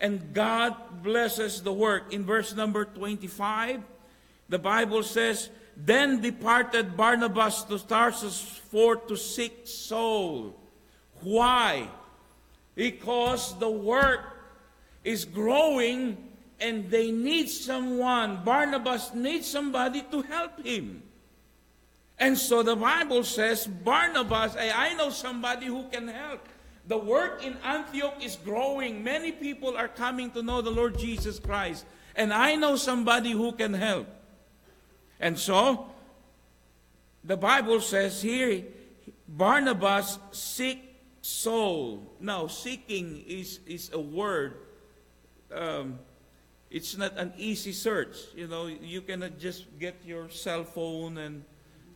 and 0.00 0.32
God 0.32 1.02
blesses 1.02 1.62
the 1.62 1.72
work. 1.72 2.12
In 2.12 2.24
verse 2.24 2.54
number 2.54 2.84
25, 2.84 3.82
the 4.48 4.58
Bible 4.58 5.02
says, 5.02 5.50
Then 5.76 6.20
departed 6.20 6.96
Barnabas 6.96 7.64
to 7.64 7.78
Tarsus 7.78 8.40
for 8.70 8.96
to 8.96 9.16
seek 9.16 9.62
Saul. 9.64 10.54
Why? 11.22 11.88
Because 12.74 13.58
the 13.58 13.70
work 13.70 14.20
is 15.02 15.24
growing 15.24 16.16
and 16.60 16.90
they 16.90 17.10
need 17.10 17.48
someone. 17.48 18.44
Barnabas 18.44 19.14
needs 19.14 19.46
somebody 19.46 20.02
to 20.10 20.22
help 20.22 20.64
him. 20.64 21.02
And 22.18 22.38
so 22.38 22.62
the 22.62 22.76
Bible 22.76 23.24
says, 23.24 23.66
Barnabas, 23.66 24.56
I, 24.56 24.70
I 24.70 24.94
know 24.94 25.10
somebody 25.10 25.66
who 25.66 25.88
can 25.88 26.08
help. 26.08 26.48
The 26.86 26.98
work 26.98 27.44
in 27.44 27.56
Antioch 27.64 28.22
is 28.22 28.36
growing. 28.36 29.02
Many 29.02 29.32
people 29.32 29.76
are 29.76 29.88
coming 29.88 30.30
to 30.32 30.42
know 30.42 30.60
the 30.60 30.70
Lord 30.70 30.98
Jesus 30.98 31.38
Christ. 31.38 31.86
And 32.14 32.32
I 32.32 32.54
know 32.54 32.76
somebody 32.76 33.32
who 33.32 33.52
can 33.52 33.74
help. 33.74 34.06
And 35.18 35.38
so, 35.38 35.90
the 37.24 37.36
Bible 37.36 37.80
says 37.80 38.20
here, 38.20 38.62
Barnabas 39.26 40.18
seek 40.30 40.94
soul. 41.22 42.12
Now, 42.20 42.46
seeking 42.46 43.24
is, 43.26 43.60
is 43.66 43.90
a 43.92 43.98
word. 43.98 44.58
Um, 45.52 45.98
it's 46.70 46.96
not 46.96 47.16
an 47.16 47.32
easy 47.38 47.72
search. 47.72 48.16
You 48.36 48.46
know, 48.46 48.66
you 48.66 49.00
cannot 49.00 49.38
just 49.38 49.66
get 49.78 49.96
your 50.04 50.28
cell 50.28 50.64
phone 50.64 51.16
and 51.18 51.44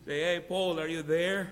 say, 0.09 0.21
hey, 0.21 0.39
Paul, 0.39 0.79
are 0.79 0.87
you 0.87 1.03
there? 1.03 1.51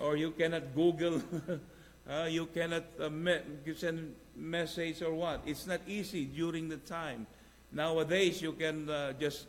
Or 0.00 0.16
you 0.16 0.32
cannot 0.32 0.74
Google. 0.74 1.22
uh, 2.10 2.24
you 2.24 2.46
cannot 2.46 2.82
uh, 2.98 3.08
me- 3.08 3.38
send 3.76 4.16
message 4.34 5.00
or 5.00 5.14
what. 5.14 5.42
It's 5.46 5.64
not 5.64 5.82
easy 5.86 6.24
during 6.24 6.68
the 6.68 6.78
time. 6.78 7.28
Nowadays, 7.70 8.42
you 8.42 8.50
can 8.50 8.90
uh, 8.90 9.12
just 9.12 9.46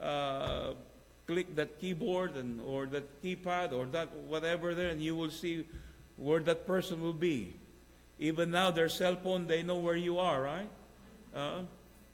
uh, 0.00 0.72
click 1.26 1.54
that 1.54 1.78
keyboard 1.78 2.36
and 2.36 2.62
or 2.62 2.86
that 2.86 3.22
keypad 3.22 3.74
or 3.74 3.84
that 3.92 4.08
whatever 4.26 4.74
there, 4.74 4.88
and 4.88 5.02
you 5.02 5.14
will 5.14 5.30
see 5.30 5.66
where 6.16 6.40
that 6.40 6.66
person 6.66 7.02
will 7.02 7.12
be. 7.12 7.52
Even 8.18 8.52
now, 8.52 8.70
their 8.70 8.88
cell 8.88 9.16
phone, 9.16 9.46
they 9.46 9.62
know 9.62 9.76
where 9.76 9.96
you 9.96 10.18
are, 10.18 10.40
right? 10.40 10.70
Uh, 11.36 11.60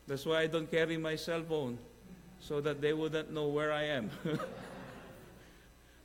that's 0.09 0.27
why 0.27 0.41
I 0.41 0.49
don't 0.49 0.69
carry 0.69 0.97
my 0.97 1.15
cell 1.15 1.45
phone, 1.49 1.79
so 2.41 2.61
that 2.63 2.81
they 2.81 2.93
wouldn't 2.93 3.31
know 3.33 3.47
where 3.47 3.71
I 3.71 3.85
am. 3.85 4.11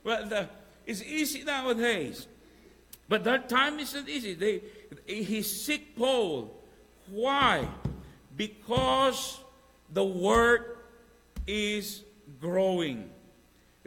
well, 0.04 0.26
the, 0.26 0.48
it's 0.86 1.02
easy 1.02 1.44
nowadays. 1.44 2.26
But 3.08 3.24
that 3.24 3.48
time 3.48 3.78
isn't 3.78 4.08
easy. 4.08 4.34
They, 4.34 4.62
he 5.06 5.42
seek 5.42 5.96
Paul. 5.96 6.54
Why? 7.10 7.68
Because 8.36 9.40
the 9.92 10.04
work 10.04 10.86
is 11.46 12.02
growing. 12.40 13.10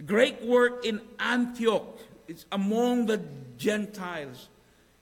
Great 0.05 0.43
work 0.43 0.85
in 0.85 1.01
Antioch. 1.19 1.99
It's 2.27 2.45
among 2.51 3.05
the 3.05 3.21
Gentiles. 3.57 4.49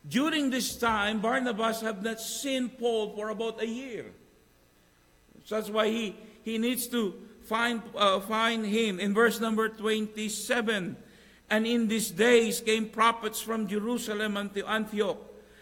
During 0.07 0.49
this 0.49 0.77
time, 0.77 1.21
Barnabas 1.21 1.81
have 1.81 2.03
not 2.03 2.19
seen 2.19 2.69
Paul 2.69 3.15
for 3.15 3.29
about 3.29 3.61
a 3.61 3.67
year. 3.67 4.05
So 5.45 5.55
that's 5.55 5.69
why 5.69 5.87
he, 5.87 6.15
he 6.43 6.57
needs 6.57 6.87
to 6.87 7.15
find, 7.45 7.81
uh, 7.95 8.19
find 8.19 8.65
him. 8.65 8.99
In 8.99 9.13
verse 9.13 9.39
number 9.39 9.69
27, 9.69 10.97
and 11.49 11.67
in 11.67 11.87
these 11.87 12.11
days 12.11 12.61
came 12.61 12.89
prophets 12.89 13.41
from 13.41 13.67
Jerusalem 13.67 14.37
unto 14.37 14.65
Antioch, 14.65 15.19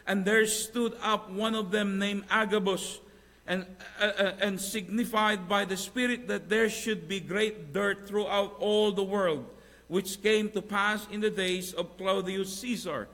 and 0.07 0.25
there 0.25 0.45
stood 0.45 0.93
up 1.01 1.29
one 1.29 1.55
of 1.55 1.71
them 1.71 1.99
named 1.99 2.23
Agabus, 2.29 2.99
and, 3.47 3.65
uh, 3.99 4.05
uh, 4.05 4.31
and 4.39 4.61
signified 4.61 5.49
by 5.49 5.65
the 5.65 5.75
Spirit 5.75 6.27
that 6.27 6.47
there 6.49 6.69
should 6.69 7.07
be 7.07 7.19
great 7.19 7.73
dirt 7.73 8.07
throughout 8.07 8.55
all 8.59 8.91
the 8.91 9.03
world, 9.03 9.45
which 9.87 10.21
came 10.21 10.49
to 10.51 10.61
pass 10.61 11.07
in 11.11 11.21
the 11.21 11.29
days 11.29 11.73
of 11.73 11.97
Claudius 11.97 12.59
Caesar. 12.59 13.07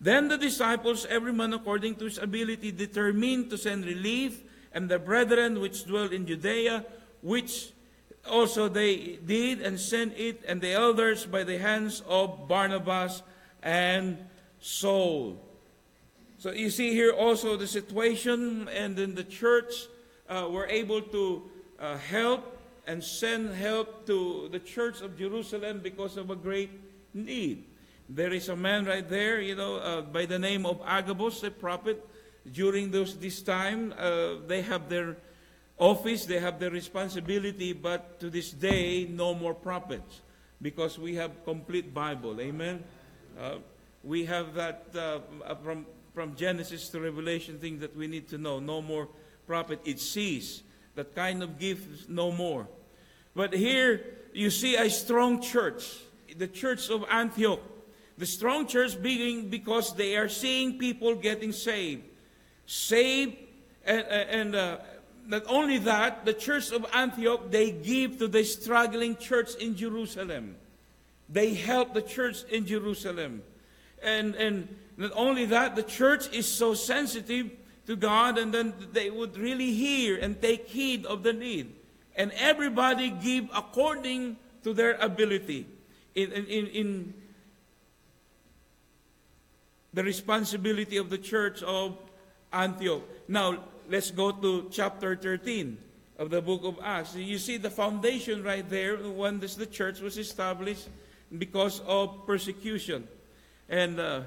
Then 0.00 0.28
the 0.28 0.36
disciples, 0.36 1.06
every 1.06 1.32
man 1.32 1.54
according 1.54 1.96
to 1.96 2.04
his 2.04 2.18
ability, 2.18 2.72
determined 2.72 3.48
to 3.50 3.56
send 3.56 3.86
relief, 3.86 4.42
and 4.72 4.88
the 4.88 4.98
brethren 4.98 5.60
which 5.60 5.86
dwell 5.86 6.10
in 6.10 6.26
Judea, 6.26 6.84
which 7.22 7.72
also 8.28 8.68
they 8.68 9.18
did 9.24 9.60
and 9.60 9.78
sent 9.78 10.16
it, 10.16 10.42
and 10.46 10.60
the 10.60 10.72
elders 10.72 11.26
by 11.26 11.44
the 11.44 11.58
hands 11.58 12.02
of 12.08 12.48
Barnabas 12.48 13.22
and 13.62 14.18
Saul. 14.60 15.40
So 16.38 16.52
you 16.52 16.70
see 16.70 16.92
here 16.92 17.12
also 17.12 17.56
the 17.56 17.66
situation, 17.66 18.68
and 18.68 18.96
then 18.96 19.14
the 19.14 19.24
church 19.24 19.86
uh, 20.28 20.48
were 20.50 20.66
able 20.66 21.00
to 21.00 21.42
uh, 21.80 21.96
help 21.96 22.58
and 22.86 23.02
send 23.02 23.54
help 23.54 24.06
to 24.06 24.48
the 24.52 24.58
church 24.58 25.00
of 25.00 25.16
Jerusalem 25.16 25.80
because 25.82 26.16
of 26.16 26.30
a 26.30 26.36
great 26.36 26.70
need. 27.14 27.64
There 28.08 28.32
is 28.32 28.50
a 28.50 28.56
man 28.56 28.84
right 28.84 29.08
there, 29.08 29.40
you 29.40 29.54
know, 29.54 29.76
uh, 29.76 30.02
by 30.02 30.26
the 30.26 30.38
name 30.38 30.66
of 30.66 30.80
Agabus, 30.84 31.42
a 31.42 31.50
prophet. 31.50 32.04
During 32.52 32.90
those, 32.90 33.16
this 33.16 33.40
time, 33.40 33.94
uh, 33.96 34.34
they 34.46 34.60
have 34.60 34.90
their 34.90 35.16
office, 35.78 36.26
they 36.26 36.38
have 36.38 36.58
the 36.58 36.70
responsibility, 36.70 37.72
but 37.72 38.20
to 38.20 38.30
this 38.30 38.50
day, 38.50 39.06
no 39.06 39.34
more 39.34 39.54
prophets 39.54 40.20
because 40.62 40.98
we 40.98 41.14
have 41.16 41.44
complete 41.44 41.92
Bible. 41.92 42.40
Amen. 42.40 42.82
Uh, 43.38 43.56
we 44.02 44.24
have 44.24 44.54
that 44.54 44.86
uh, 44.96 45.18
from 45.62 45.86
from 46.14 46.36
Genesis 46.36 46.88
to 46.90 47.00
Revelation 47.00 47.58
thing 47.58 47.80
that 47.80 47.96
we 47.96 48.06
need 48.06 48.28
to 48.28 48.38
know. 48.38 48.60
No 48.60 48.80
more 48.80 49.08
prophet. 49.46 49.80
It 49.84 49.98
ceased. 49.98 50.62
That 50.94 51.14
kind 51.14 51.42
of 51.42 51.58
gift, 51.58 52.08
no 52.08 52.30
more. 52.30 52.68
But 53.34 53.52
here 53.52 54.00
you 54.32 54.48
see 54.50 54.76
a 54.76 54.88
strong 54.88 55.42
church, 55.42 55.98
the 56.36 56.46
church 56.46 56.88
of 56.88 57.04
Antioch. 57.10 57.60
The 58.16 58.26
strong 58.26 58.68
church 58.68 59.02
being 59.02 59.50
because 59.50 59.96
they 59.96 60.16
are 60.16 60.28
seeing 60.28 60.78
people 60.78 61.16
getting 61.16 61.50
saved. 61.50 62.04
Saved, 62.64 63.36
and, 63.84 64.06
and 64.06 64.54
uh, 64.54 64.78
not 65.26 65.42
only 65.48 65.78
that, 65.78 66.24
the 66.24 66.34
church 66.34 66.70
of 66.72 66.86
Antioch, 66.92 67.50
they 67.50 67.70
give 67.70 68.18
to 68.18 68.28
the 68.28 68.44
struggling 68.44 69.16
church 69.16 69.54
in 69.56 69.76
Jerusalem. 69.76 70.56
They 71.28 71.54
help 71.54 71.94
the 71.94 72.02
church 72.02 72.44
in 72.50 72.66
Jerusalem. 72.66 73.42
And, 74.02 74.34
and 74.34 74.68
not 74.96 75.12
only 75.14 75.46
that, 75.46 75.76
the 75.76 75.82
church 75.82 76.32
is 76.32 76.46
so 76.46 76.74
sensitive 76.74 77.50
to 77.86 77.96
God, 77.96 78.38
and 78.38 78.52
then 78.52 78.74
they 78.92 79.10
would 79.10 79.36
really 79.36 79.72
hear 79.72 80.18
and 80.18 80.40
take 80.40 80.68
heed 80.68 81.06
of 81.06 81.22
the 81.22 81.32
need. 81.32 81.74
And 82.16 82.32
everybody 82.32 83.10
give 83.10 83.48
according 83.54 84.36
to 84.62 84.72
their 84.72 84.94
ability 84.94 85.66
in, 86.14 86.32
in, 86.32 86.66
in 86.66 87.14
the 89.92 90.04
responsibility 90.04 90.96
of 90.96 91.10
the 91.10 91.18
church 91.18 91.62
of 91.62 91.98
Antioch. 92.52 93.02
Now, 93.28 93.58
let's 93.88 94.10
go 94.10 94.32
to 94.32 94.68
chapter 94.70 95.16
13 95.16 95.78
of 96.18 96.30
the 96.30 96.40
book 96.40 96.62
of 96.64 96.78
Acts. 96.82 97.14
You 97.14 97.38
see 97.38 97.56
the 97.56 97.70
foundation 97.70 98.42
right 98.42 98.68
there 98.68 98.96
when 98.96 99.40
this, 99.40 99.54
the 99.54 99.66
church 99.66 100.00
was 100.00 100.18
established 100.18 100.88
because 101.36 101.80
of 101.86 102.26
persecution. 102.26 103.08
And 103.68 103.98
uh, 103.98 104.20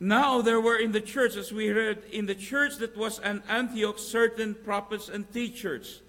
Now 0.00 0.42
there 0.42 0.60
were 0.60 0.76
in 0.76 0.92
the 0.92 1.00
church, 1.00 1.34
as 1.36 1.52
we 1.52 1.70
read, 1.70 2.04
in 2.12 2.26
the 2.26 2.34
church 2.34 2.76
that 2.76 2.96
was 2.96 3.18
an 3.18 3.42
Antioch, 3.48 3.98
certain 3.98 4.54
prophets 4.54 5.08
and 5.08 5.30
teachers. 5.32 6.02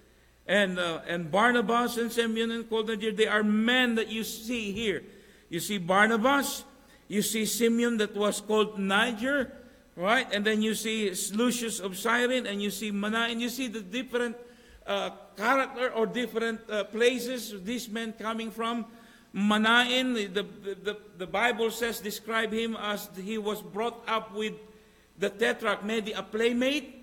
And, 0.46 0.78
uh, 0.78 1.00
and 1.06 1.30
Barnabas 1.30 1.96
and 1.96 2.10
Simeon 2.10 2.50
and 2.50 2.70
Niger, 2.70 3.12
they 3.12 3.26
are 3.26 3.42
men 3.42 3.96
that 3.96 4.08
you 4.08 4.24
see 4.24 4.72
here. 4.72 5.02
You 5.48 5.60
see 5.60 5.78
Barnabas, 5.78 6.64
you 7.10 7.22
see 7.22 7.44
Simeon 7.44 7.96
that 7.96 8.14
was 8.14 8.40
called 8.40 8.78
Niger, 8.78 9.50
right? 9.96 10.28
And 10.32 10.46
then 10.46 10.62
you 10.62 10.76
see 10.76 11.10
Lucius 11.34 11.80
of 11.80 11.98
Cyrene, 11.98 12.46
and 12.46 12.62
you 12.62 12.70
see 12.70 12.92
Manaen. 12.92 13.40
You 13.40 13.48
see 13.48 13.66
the 13.66 13.80
different 13.80 14.36
uh, 14.86 15.10
character 15.36 15.90
or 15.90 16.06
different 16.06 16.60
uh, 16.70 16.84
places 16.84 17.52
these 17.64 17.88
men 17.88 18.12
coming 18.12 18.52
from. 18.52 18.86
Manaen, 19.34 20.14
the, 20.32 20.46
the, 20.84 20.96
the 21.18 21.26
Bible 21.26 21.72
says, 21.72 21.98
describe 21.98 22.52
him 22.52 22.76
as 22.78 23.10
he 23.16 23.38
was 23.38 23.60
brought 23.60 24.04
up 24.06 24.32
with 24.32 24.54
the 25.18 25.30
tetrarch, 25.30 25.84
maybe 25.84 26.12
a 26.12 26.22
playmate, 26.22 26.94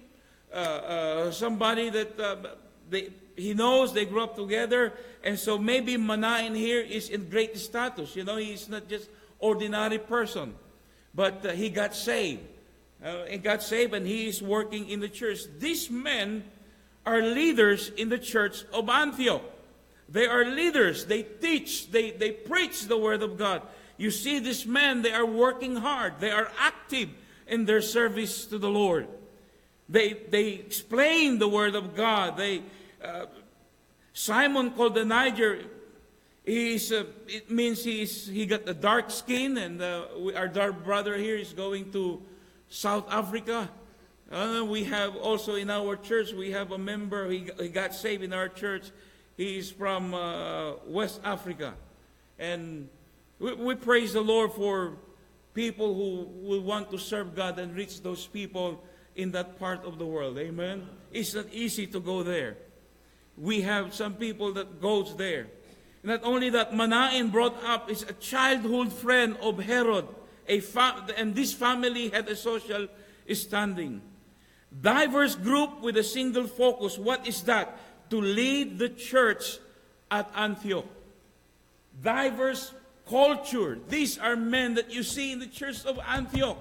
uh, 0.53 0.55
uh, 0.55 1.31
somebody 1.31 1.89
that 1.89 2.17
uh, 2.17 2.35
they, 2.89 3.09
he 3.35 3.53
knows 3.53 3.93
they 3.93 4.05
grew 4.05 4.23
up 4.23 4.37
together. 4.37 4.93
And 5.21 5.37
so 5.37 5.57
maybe 5.57 5.97
Manaen 5.97 6.55
here 6.55 6.79
is 6.79 7.09
in 7.09 7.29
great 7.29 7.57
status. 7.57 8.15
You 8.15 8.23
know, 8.23 8.37
he's 8.37 8.69
not 8.69 8.87
just 8.87 9.09
ordinary 9.39 9.97
person, 9.97 10.55
but 11.13 11.45
uh, 11.45 11.51
he 11.51 11.69
got 11.69 11.95
saved. 11.95 12.41
Uh, 13.03 13.25
he 13.25 13.37
got 13.37 13.61
saved 13.61 13.93
and 13.93 14.07
he 14.07 14.27
is 14.27 14.41
working 14.41 14.89
in 14.89 14.99
the 14.99 15.09
church. 15.09 15.41
These 15.59 15.89
men 15.89 16.43
are 17.05 17.21
leaders 17.21 17.89
in 17.89 18.09
the 18.09 18.17
church 18.17 18.63
of 18.73 18.89
Antioch. 18.89 19.43
They 20.09 20.25
are 20.25 20.45
leaders. 20.45 21.05
They 21.05 21.23
teach. 21.23 21.91
They, 21.91 22.11
they 22.11 22.31
preach 22.31 22.87
the 22.87 22.97
Word 22.97 23.21
of 23.21 23.37
God. 23.37 23.61
You 23.97 24.11
see, 24.11 24.39
these 24.39 24.65
men, 24.65 25.01
they 25.01 25.11
are 25.11 25.25
working 25.25 25.75
hard. 25.75 26.19
They 26.19 26.31
are 26.31 26.51
active 26.59 27.09
in 27.47 27.65
their 27.65 27.81
service 27.81 28.45
to 28.47 28.57
the 28.57 28.69
Lord. 28.69 29.07
They, 29.89 30.13
they 30.13 30.49
explain 30.49 31.39
the 31.39 31.47
Word 31.47 31.75
of 31.75 31.95
God. 31.95 32.37
They, 32.37 32.61
uh, 33.03 33.25
Simon 34.13 34.71
called 34.71 34.95
the 34.95 35.05
Niger, 35.05 35.61
he's, 36.47 36.91
uh, 36.91 37.03
it 37.27 37.51
means 37.51 37.83
he's, 37.83 38.27
he 38.27 38.45
got 38.45 38.67
a 38.67 38.73
dark 38.73 39.11
skin, 39.11 39.57
and 39.57 39.81
uh, 39.81 40.05
we, 40.17 40.33
our 40.33 40.47
dark 40.47 40.83
brother 40.83 41.15
here 41.17 41.35
is 41.35 41.53
going 41.53 41.91
to 41.91 42.21
South 42.69 43.05
Africa. 43.11 43.69
Uh, 44.31 44.65
we 44.67 44.85
have 44.85 45.15
also 45.17 45.55
in 45.55 45.69
our 45.69 45.95
church, 45.95 46.33
we 46.33 46.51
have 46.51 46.71
a 46.71 46.77
member, 46.77 47.29
he, 47.29 47.49
he 47.59 47.69
got 47.69 47.93
saved 47.93 48.23
in 48.23 48.33
our 48.33 48.49
church. 48.49 48.91
He's 49.35 49.69
from 49.69 50.13
uh, 50.13 50.73
West 50.87 51.21
Africa. 51.23 51.75
And 52.39 52.89
we, 53.39 53.53
we, 53.53 53.75
praise 53.75 54.13
the 54.13 54.21
Lord 54.21 54.53
for 54.53 54.97
people 55.53 55.93
who 55.93 56.27
will 56.47 56.61
want 56.61 56.89
to 56.91 56.97
serve 56.97 57.35
God 57.35 57.59
and 57.59 57.75
reach 57.75 58.01
those 58.01 58.25
people 58.25 58.83
in 59.15 59.31
that 59.31 59.59
part 59.59 59.85
of 59.85 59.99
the 59.99 60.05
world. 60.05 60.37
Amen. 60.37 60.87
It's 61.11 61.35
not 61.35 61.45
easy 61.51 61.87
to 61.87 61.99
go 61.99 62.23
there. 62.23 62.57
We 63.37 63.61
have 63.61 63.93
some 63.93 64.15
people 64.15 64.53
that 64.53 64.81
goes 64.81 65.15
there. 65.15 65.47
Not 66.03 66.21
only 66.23 66.49
that, 66.51 66.71
Manaen 66.71 67.31
brought 67.31 67.61
up 67.63 67.89
is 67.89 68.03
a 68.03 68.13
childhood 68.13 68.93
friend 68.93 69.35
of 69.41 69.59
Herod, 69.59 70.07
a 70.47 70.59
fa- 70.59 71.05
and 71.17 71.35
this 71.35 71.53
family 71.53 72.09
had 72.09 72.27
a 72.29 72.35
social 72.35 72.87
standing. 73.33 74.01
Diverse 74.81 75.35
group 75.35 75.81
with 75.81 75.97
a 75.97 76.03
single 76.03 76.47
focus. 76.47 76.97
What 76.97 77.27
is 77.27 77.41
that? 77.43 77.77
to 78.09 78.21
lead 78.21 78.79
the 78.79 78.89
church 78.89 79.59
at 80.09 80.29
Antioch. 80.35 80.85
Diverse 82.01 82.73
culture. 83.09 83.79
These 83.89 84.17
are 84.17 84.35
men 84.35 84.75
that 84.75 84.91
you 84.91 85.03
see 85.03 85.31
in 85.31 85.39
the 85.39 85.47
church 85.47 85.85
of 85.85 85.99
Antioch. 86.07 86.57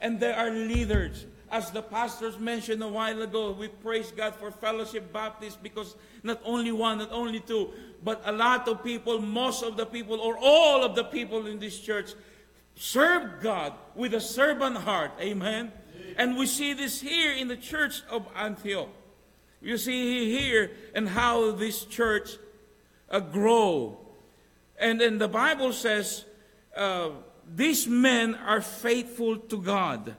And 0.00 0.20
they 0.20 0.32
are 0.32 0.50
leaders. 0.50 1.26
As 1.50 1.70
the 1.70 1.82
pastors 1.82 2.38
mentioned 2.38 2.82
a 2.82 2.88
while 2.88 3.22
ago, 3.22 3.52
we 3.52 3.68
praise 3.68 4.12
God 4.12 4.34
for 4.34 4.50
Fellowship 4.50 5.12
Baptist 5.12 5.62
because 5.62 5.96
not 6.22 6.40
only 6.44 6.72
one, 6.72 6.98
not 6.98 7.12
only 7.12 7.40
two, 7.40 7.70
but 8.04 8.20
a 8.24 8.32
lot 8.32 8.68
of 8.68 8.84
people, 8.84 9.20
most 9.20 9.62
of 9.62 9.76
the 9.76 9.86
people, 9.86 10.20
or 10.20 10.36
all 10.40 10.84
of 10.84 10.94
the 10.94 11.04
people 11.04 11.46
in 11.46 11.58
this 11.58 11.80
church 11.80 12.12
serve 12.74 13.40
God 13.40 13.72
with 13.94 14.14
a 14.14 14.20
servant 14.20 14.76
heart. 14.76 15.12
Amen. 15.20 15.72
And 16.16 16.36
we 16.36 16.46
see 16.46 16.74
this 16.74 17.00
here 17.00 17.32
in 17.32 17.48
the 17.48 17.56
church 17.56 18.02
of 18.10 18.26
Antioch. 18.36 18.90
You 19.60 19.78
see 19.78 20.30
here 20.38 20.70
and 20.94 21.08
how 21.08 21.52
this 21.52 21.84
church 21.84 22.36
uh, 23.10 23.20
grow. 23.20 23.98
And 24.78 25.00
then 25.00 25.18
the 25.18 25.28
Bible 25.28 25.72
says, 25.72 26.24
uh, 26.76 27.10
these 27.52 27.88
men 27.88 28.34
are 28.34 28.60
faithful 28.60 29.36
to 29.36 29.60
God. 29.60 30.14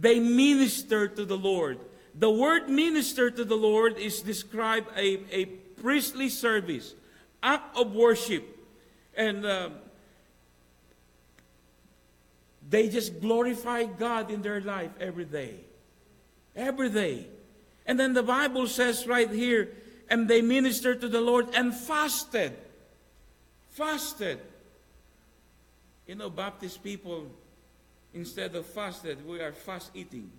They 0.00 0.20
minister 0.20 1.08
to 1.08 1.24
the 1.24 1.36
Lord. 1.36 1.78
The 2.14 2.30
word 2.30 2.68
minister 2.68 3.30
to 3.30 3.44
the 3.44 3.56
Lord 3.56 3.98
is 3.98 4.22
described 4.22 4.88
a, 4.96 5.20
a 5.32 5.44
priestly 5.82 6.28
service, 6.28 6.94
act 7.42 7.76
of 7.76 7.94
worship. 7.94 8.44
And 9.16 9.44
uh, 9.44 9.70
they 12.68 12.88
just 12.88 13.20
glorify 13.20 13.84
God 13.84 14.30
in 14.30 14.42
their 14.42 14.60
life 14.60 14.90
every 15.00 15.24
day. 15.24 15.54
Every 16.54 16.90
day. 16.90 17.26
And 17.86 17.98
then 17.98 18.12
the 18.12 18.22
Bible 18.22 18.66
says 18.66 19.06
right 19.06 19.30
here, 19.30 19.70
and 20.10 20.28
they 20.28 20.42
ministered 20.42 21.00
to 21.00 21.08
the 21.08 21.20
Lord 21.20 21.48
and 21.54 21.74
fasted. 21.74 22.56
Fasted. 23.70 24.40
You 26.06 26.14
know, 26.14 26.30
Baptist 26.30 26.82
people, 26.82 27.26
instead 28.14 28.54
of 28.54 28.66
fasted, 28.66 29.26
we 29.26 29.40
are 29.40 29.52
fast 29.52 29.90
eating. 29.94 30.30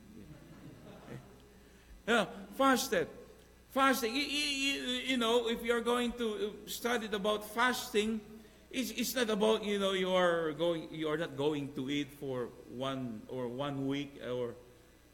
yeah, 2.08 2.26
fasted. 2.58 3.08
Fasting. 3.70 4.16
You, 4.16 4.22
you, 4.22 4.82
you, 5.14 5.18
know, 5.18 5.48
if 5.48 5.64
you're 5.64 5.82
going 5.82 6.12
to 6.14 6.36
uh, 6.36 6.70
study 6.70 7.08
about 7.12 7.48
fasting, 7.54 8.20
it's, 8.72 8.92
it's 8.92 9.16
not 9.16 9.30
about, 9.30 9.64
you 9.64 9.80
know, 9.80 9.94
you 9.94 10.12
are 10.14 10.52
going, 10.54 10.88
you 10.92 11.08
are 11.08 11.18
not 11.18 11.38
going 11.38 11.74
to 11.74 11.90
eat 11.90 12.12
for 12.20 12.50
one 12.70 13.22
or 13.28 13.48
one 13.48 13.88
week 13.88 14.20
or 14.28 14.56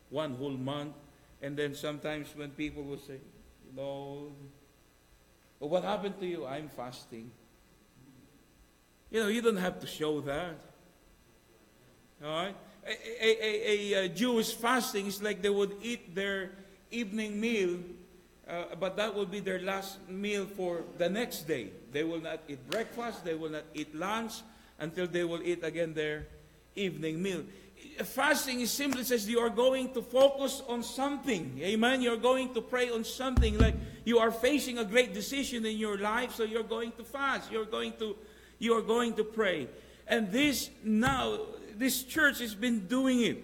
one 0.10 0.36
whole 0.36 0.52
month. 0.52 0.94
And 1.42 1.58
then 1.58 1.76
sometimes 1.76 2.34
when 2.36 2.52
people 2.52 2.84
will 2.84 2.98
say, 2.98 3.20
you 3.68 3.76
know, 3.76 4.32
what 5.60 5.84
happened 5.84 6.20
to 6.20 6.26
you? 6.26 6.46
I'm 6.46 6.70
fasting. 6.70 7.32
You 9.12 9.22
know, 9.22 9.28
you 9.28 9.42
don't 9.42 9.58
have 9.58 9.80
to 9.82 9.88
show 9.88 10.22
that. 10.22 10.60
All 12.24 12.46
right? 12.46 12.56
A, 12.86 12.92
a, 12.92 13.94
a, 13.94 14.06
a 14.06 14.10
Jewish 14.10 14.54
fasting 14.54 15.08
is 15.08 15.22
like 15.22 15.42
they 15.42 15.50
would 15.50 15.76
eat 15.82 16.14
their 16.14 16.52
evening 16.92 17.40
meal, 17.40 17.80
uh, 18.48 18.76
but 18.80 18.96
that 18.98 19.14
would 19.14 19.32
be 19.32 19.40
their 19.40 19.60
last 19.60 19.98
meal 20.08 20.46
for 20.46 20.84
the 20.98 21.10
next 21.10 21.48
day. 21.48 21.70
They 21.92 22.04
will 22.04 22.22
not 22.22 22.42
eat 22.48 22.70
breakfast, 22.70 23.26
they 23.26 23.34
will 23.34 23.50
not 23.50 23.64
eat 23.74 23.96
lunch 23.96 24.34
until 24.80 25.08
they 25.08 25.24
will 25.24 25.42
eat 25.42 25.64
again 25.64 25.94
their 25.94 26.28
evening 26.76 27.22
meal. 27.22 27.44
Fasting 28.04 28.62
is 28.62 28.72
simply 28.72 29.04
says 29.04 29.28
you 29.28 29.40
are 29.40 29.50
going 29.50 29.94
to 29.94 30.02
focus 30.02 30.62
on 30.68 30.84
something. 30.84 31.58
Amen. 31.62 32.02
You're 32.02 32.18
going 32.18 32.54
to 32.54 32.62
pray 32.62 32.90
on 32.90 33.04
something 33.04 33.58
like 33.58 33.76
you 34.06 34.20
are 34.20 34.32
facing 34.32 34.80
a 34.80 34.86
great 34.86 35.14
decision 35.14 35.66
in 35.66 35.78
your 35.78 35.98
life, 35.98 36.34
so 36.34 36.44
you're 36.44 36.64
going 36.64 36.92
to 36.94 37.04
fast. 37.04 37.52
You're 37.52 37.66
going 37.66 37.94
to 38.00 38.16
you 38.60 38.74
are 38.74 38.82
going 38.82 39.14
to 39.14 39.24
pray. 39.24 39.68
And 40.08 40.32
this 40.32 40.70
now, 40.84 41.40
this 41.76 42.04
church 42.04 42.40
has 42.40 42.56
been 42.56 42.88
doing 42.88 43.22
it. 43.22 43.44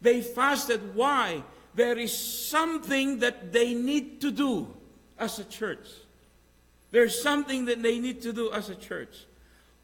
They 0.00 0.22
fasted. 0.22 0.94
Why? 0.94 1.42
There 1.74 1.98
is 1.98 2.16
something 2.16 3.20
that 3.20 3.52
they 3.52 3.74
need 3.74 4.20
to 4.22 4.30
do 4.30 4.68
as 5.18 5.38
a 5.38 5.44
church. 5.44 5.86
There's 6.90 7.20
something 7.22 7.66
that 7.66 7.82
they 7.82 7.98
need 7.98 8.22
to 8.22 8.32
do 8.32 8.50
as 8.50 8.68
a 8.68 8.74
church. 8.74 9.26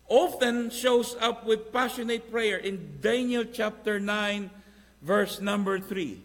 Often 0.08 0.70
shows 0.70 1.16
up 1.20 1.44
with 1.44 1.72
passionate 1.72 2.30
prayer 2.30 2.56
in 2.56 2.98
Daniel 3.00 3.44
chapter 3.44 3.98
9, 4.00 4.50
verse 5.02 5.40
number 5.40 5.78
3. 5.78 6.22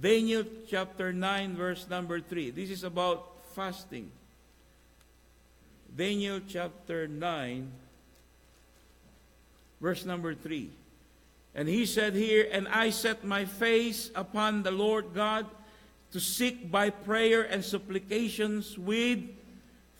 Daniel 0.00 0.44
chapter 0.68 1.12
9, 1.12 1.56
verse 1.56 1.86
number 1.90 2.20
3. 2.20 2.50
This 2.50 2.70
is 2.70 2.84
about 2.84 3.44
fasting. 3.54 4.10
Daniel 5.94 6.40
chapter 6.46 7.08
9, 7.08 7.72
verse 9.80 10.04
number 10.04 10.34
3. 10.34 10.70
And 11.54 11.68
he 11.68 11.86
said 11.86 12.14
here, 12.14 12.48
And 12.50 12.68
I 12.68 12.90
set 12.90 13.24
my 13.24 13.44
face 13.44 14.10
upon 14.14 14.62
the 14.62 14.70
Lord 14.70 15.06
God 15.14 15.46
to 16.12 16.20
seek 16.20 16.70
by 16.70 16.90
prayer 16.90 17.42
and 17.42 17.64
supplications 17.64 18.78
with 18.78 19.20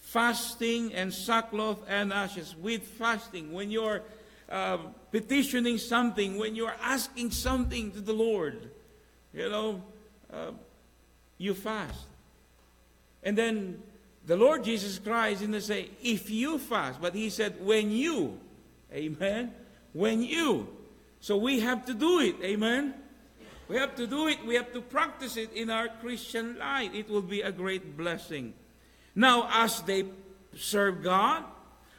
fasting 0.00 0.94
and 0.94 1.12
sackcloth 1.12 1.80
and 1.88 2.12
ashes. 2.12 2.54
With 2.56 2.82
fasting, 2.82 3.52
when 3.52 3.70
you're 3.70 4.02
uh, 4.48 4.78
petitioning 5.10 5.78
something, 5.78 6.38
when 6.38 6.54
you're 6.54 6.76
asking 6.80 7.32
something 7.32 7.90
to 7.92 8.00
the 8.00 8.12
Lord, 8.12 8.70
you 9.34 9.48
know, 9.50 9.82
uh, 10.32 10.52
you 11.36 11.54
fast. 11.54 12.06
And 13.22 13.36
then 13.36 13.82
the 14.26 14.36
Lord 14.36 14.64
Jesus 14.64 14.98
Christ 14.98 15.40
didn't 15.40 15.60
say, 15.60 15.90
if 16.02 16.30
you 16.30 16.58
fast, 16.58 17.00
but 17.00 17.14
He 17.14 17.30
said, 17.30 17.56
when 17.60 17.90
you. 17.90 18.38
Amen. 18.92 19.52
When 19.98 20.22
you. 20.22 20.68
So 21.18 21.36
we 21.36 21.58
have 21.60 21.84
to 21.86 21.94
do 21.94 22.20
it. 22.20 22.36
Amen. 22.42 22.94
We 23.66 23.76
have 23.76 23.96
to 23.96 24.06
do 24.06 24.28
it. 24.28 24.38
We 24.46 24.54
have 24.54 24.72
to 24.72 24.80
practice 24.80 25.36
it 25.36 25.52
in 25.52 25.70
our 25.70 25.88
Christian 25.88 26.56
life. 26.58 26.94
It 26.94 27.10
will 27.10 27.26
be 27.26 27.42
a 27.42 27.50
great 27.50 27.96
blessing. 27.96 28.54
Now, 29.16 29.48
as 29.52 29.82
they 29.82 30.04
serve 30.54 31.02
God, 31.02 31.42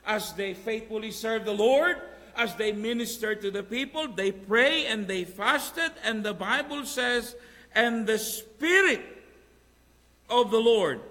as 0.05 0.31
they 0.33 0.53
faithfully 0.53 1.11
serve 1.11 1.43
the 1.43 1.53
Lord, 1.53 1.97
as 2.37 2.55
they 2.55 2.71
minister 2.71 3.35
to 3.35 3.51
the 3.51 3.63
people, 3.63 4.07
they 4.07 4.31
pray 4.31 4.85
and 4.85 5.05
they 5.05 5.25
fasted, 5.25 5.91
and 6.05 6.23
the 6.23 6.33
Bible 6.33 6.85
says, 6.85 7.35
and 7.75 8.07
the 8.07 8.17
Spirit 8.17 9.01
of 10.29 10.51
the 10.51 10.59
Lord 10.59 11.01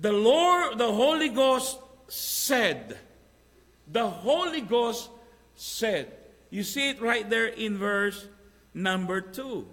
the 0.00 0.12
Lord, 0.12 0.78
the 0.78 0.90
Holy 0.90 1.28
Ghost 1.28 1.78
said, 2.08 2.96
the 3.86 4.08
Holy 4.08 4.62
Ghost 4.62 5.10
said. 5.60 6.10
You 6.48 6.62
see 6.62 6.90
it 6.90 7.00
right 7.00 7.28
there 7.28 7.46
in 7.46 7.78
verse 7.78 8.26
number 8.72 9.20
2. 9.20 9.68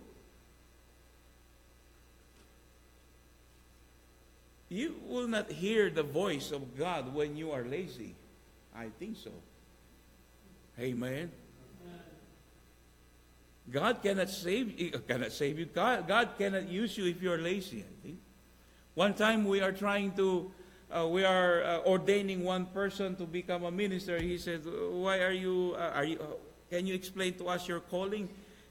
You 4.69 4.95
will 5.07 5.27
not 5.27 5.49
hear 5.49 5.89
the 5.89 6.03
voice 6.03 6.51
of 6.51 6.77
God 6.77 7.13
when 7.13 7.37
you 7.37 7.51
are 7.51 7.63
lazy. 7.63 8.15
I 8.75 8.89
think 8.99 9.15
so. 9.17 9.31
Amen. 10.77 11.31
God 13.71 14.01
cannot 14.01 14.29
save 14.29 14.79
you. 14.79 14.91
Uh, 14.93 14.99
cannot 14.99 15.31
save 15.31 15.57
you. 15.57 15.65
God, 15.65 16.07
God 16.07 16.31
cannot 16.37 16.67
use 16.67 16.97
you 16.97 17.05
if 17.05 17.21
you're 17.21 17.37
lazy. 17.37 17.79
I 17.79 18.05
think. 18.05 18.19
One 18.93 19.13
time 19.13 19.45
we 19.45 19.61
are 19.61 19.71
trying 19.71 20.11
to, 20.13 20.51
uh, 20.89 21.07
we 21.07 21.23
are 21.23 21.63
uh, 21.63 21.79
ordaining 21.85 22.43
one 22.43 22.65
person 22.67 23.15
to 23.17 23.25
become 23.25 23.63
a 23.63 23.71
minister. 23.71 24.19
He 24.19 24.37
said, 24.37 24.61
"Why 24.65 25.19
are 25.19 25.31
you? 25.31 25.75
Uh, 25.77 25.91
are 25.93 26.05
you? 26.05 26.19
Uh, 26.19 26.39
can 26.69 26.87
you 26.87 26.95
explain 26.95 27.33
to 27.35 27.47
us 27.47 27.67
your 27.67 27.79
calling?" 27.79 28.29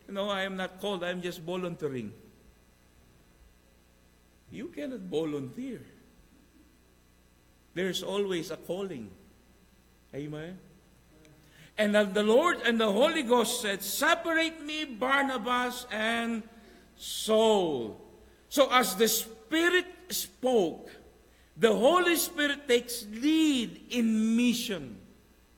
No, 0.09 0.31
I 0.31 0.43
am 0.43 0.57
not 0.57 0.81
called. 0.81 1.03
I 1.03 1.11
am 1.11 1.21
just 1.21 1.41
volunteering. 1.43 2.13
You 4.51 4.69
cannot 4.69 5.01
volunteer. 5.01 5.81
There's 7.75 8.03
always 8.03 8.51
a 8.51 8.57
calling. 8.57 9.11
Amen. 10.15 10.59
And 11.77 11.95
the 11.95 12.23
Lord 12.23 12.63
and 12.65 12.81
the 12.81 12.91
Holy 12.91 13.23
Ghost 13.23 13.61
said, 13.61 13.83
Separate 13.83 14.65
me, 14.65 14.87
Barnabas 14.87 15.87
and 15.93 16.43
Saul. 16.97 18.01
So 18.49 18.73
as 18.73 18.97
the 18.97 19.09
Spirit 19.09 19.85
spoke, 20.09 20.89
the 21.57 21.75
Holy 21.75 22.17
Spirit 22.17 22.69
takes 22.69 23.07
lead 23.11 23.81
in 23.91 24.37
mission. 24.37 24.99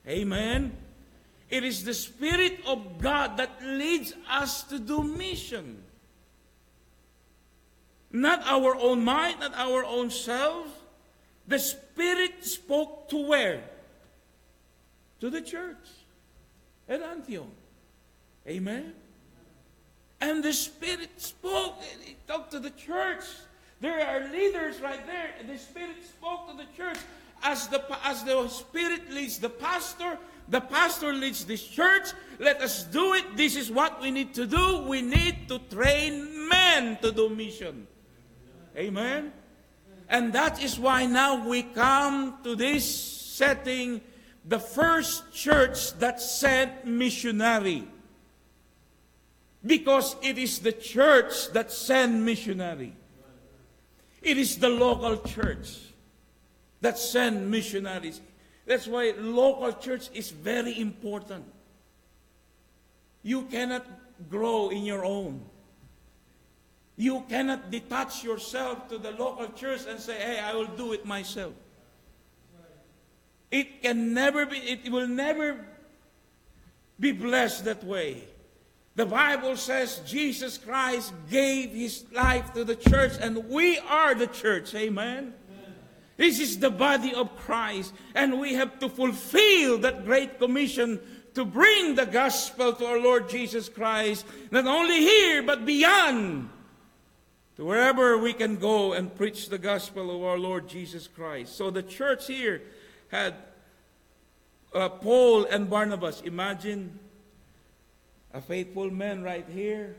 Amen. 0.07 0.75
It 1.49 1.63
is 1.63 1.83
the 1.83 1.93
Spirit 1.93 2.59
of 2.65 3.01
God 3.01 3.37
that 3.37 3.61
leads 3.63 4.13
us 4.29 4.63
to 4.63 4.79
do 4.79 5.03
mission. 5.03 5.83
Not 8.11 8.41
our 8.45 8.75
own 8.75 9.03
mind, 9.03 9.41
not 9.41 9.53
our 9.55 9.83
own 9.83 10.09
self. 10.09 10.67
The 11.47 11.59
Spirit 11.59 12.45
spoke 12.45 13.09
to 13.09 13.17
where? 13.17 13.63
To 15.19 15.29
the 15.29 15.41
church 15.41 15.77
at 16.87 17.01
Antioch. 17.01 17.51
Amen. 18.47 18.93
And 20.21 20.43
the 20.43 20.53
Spirit 20.53 21.09
spoke 21.17 21.81
He 22.03 22.15
talked 22.27 22.51
to 22.51 22.59
the 22.59 22.71
church. 22.71 23.23
There 23.81 24.05
are 24.05 24.29
leaders 24.31 24.81
right 24.81 25.05
there. 25.05 25.31
The 25.47 25.57
Spirit 25.57 26.03
spoke 26.03 26.49
to 26.49 26.57
the 26.57 26.65
church. 26.75 26.97
As 27.41 27.67
the, 27.69 27.81
as 28.03 28.23
the 28.23 28.47
Spirit 28.49 29.09
leads 29.09 29.39
the 29.39 29.49
pastor, 29.49 30.17
the 30.49 30.59
pastor 30.59 31.13
leads 31.13 31.45
this 31.45 31.65
church. 31.65 32.09
Let 32.39 32.61
us 32.61 32.83
do 32.83 33.13
it. 33.13 33.37
This 33.37 33.55
is 33.55 33.71
what 33.71 34.01
we 34.01 34.11
need 34.11 34.33
to 34.33 34.45
do. 34.45 34.83
We 34.87 35.01
need 35.01 35.47
to 35.47 35.59
train 35.59 36.49
men 36.49 36.97
to 37.01 37.11
do 37.11 37.29
mission. 37.29 37.87
Amen. 38.75 39.31
And 40.09 40.33
that 40.33 40.61
is 40.61 40.79
why 40.79 41.05
now 41.05 41.47
we 41.47 41.63
come 41.63 42.39
to 42.43 42.55
this 42.55 42.83
setting, 42.83 44.01
the 44.43 44.59
first 44.59 45.31
church 45.31 45.93
that 45.99 46.19
sent 46.19 46.85
missionary. 46.85 47.87
Because 49.65 50.15
it 50.21 50.37
is 50.37 50.59
the 50.59 50.71
church 50.71 51.51
that 51.53 51.71
sent 51.71 52.15
missionary. 52.15 52.93
It 54.21 54.37
is 54.37 54.57
the 54.57 54.69
local 54.69 55.17
church 55.17 55.79
that 56.81 56.97
send 56.97 57.49
missionaries. 57.49 58.21
That's 58.65 58.87
why 58.87 59.13
local 59.17 59.73
church 59.73 60.09
is 60.13 60.29
very 60.31 60.79
important. 60.79 61.45
You 63.23 63.43
cannot 63.43 63.85
grow 64.29 64.69
in 64.69 64.85
your 64.85 65.05
own. 65.05 65.41
You 66.95 67.23
cannot 67.29 67.71
detach 67.71 68.23
yourself 68.23 68.89
to 68.89 68.97
the 68.97 69.11
local 69.11 69.47
church 69.53 69.81
and 69.87 69.99
say, 69.99 70.15
hey, 70.15 70.39
I 70.39 70.53
will 70.53 70.67
do 70.67 70.91
it 70.93 71.05
myself. 71.05 71.53
It 73.49 73.81
can 73.81 74.13
never 74.13 74.45
be, 74.45 74.57
it 74.57 74.91
will 74.91 75.07
never 75.07 75.65
be 76.99 77.13
blessed 77.13 77.65
that 77.65 77.83
way. 77.83 78.25
The 78.99 79.05
Bible 79.05 79.55
says 79.55 80.01
Jesus 80.05 80.57
Christ 80.57 81.13
gave 81.29 81.71
his 81.71 82.03
life 82.11 82.51
to 82.51 82.65
the 82.65 82.75
church, 82.75 83.13
and 83.17 83.47
we 83.47 83.79
are 83.79 84.13
the 84.13 84.27
church. 84.27 84.75
Amen. 84.75 85.33
This 86.17 86.41
is 86.41 86.59
the 86.59 86.69
body 86.69 87.13
of 87.13 87.33
Christ, 87.37 87.93
and 88.13 88.41
we 88.41 88.55
have 88.55 88.77
to 88.79 88.89
fulfill 88.89 89.77
that 89.77 90.03
great 90.03 90.37
commission 90.37 90.99
to 91.33 91.45
bring 91.45 91.95
the 91.95 92.07
gospel 92.07 92.73
to 92.73 92.85
our 92.85 92.99
Lord 92.99 93.29
Jesus 93.29 93.69
Christ, 93.69 94.25
not 94.51 94.67
only 94.67 94.97
here, 94.97 95.43
but 95.43 95.65
beyond, 95.65 96.49
to 97.55 97.63
wherever 97.63 98.17
we 98.17 98.33
can 98.33 98.57
go 98.57 98.91
and 98.91 99.15
preach 99.15 99.47
the 99.47 99.57
gospel 99.57 100.13
of 100.13 100.23
our 100.23 100.37
Lord 100.37 100.67
Jesus 100.67 101.07
Christ. 101.07 101.55
So 101.55 101.71
the 101.71 101.83
church 101.83 102.27
here 102.27 102.63
had 103.07 103.35
uh, 104.73 104.89
Paul 104.89 105.45
and 105.45 105.69
Barnabas. 105.69 106.19
Imagine 106.19 106.99
a 108.33 108.41
faithful 108.41 108.91
man 108.91 109.23
right 109.23 109.47
here 109.49 109.95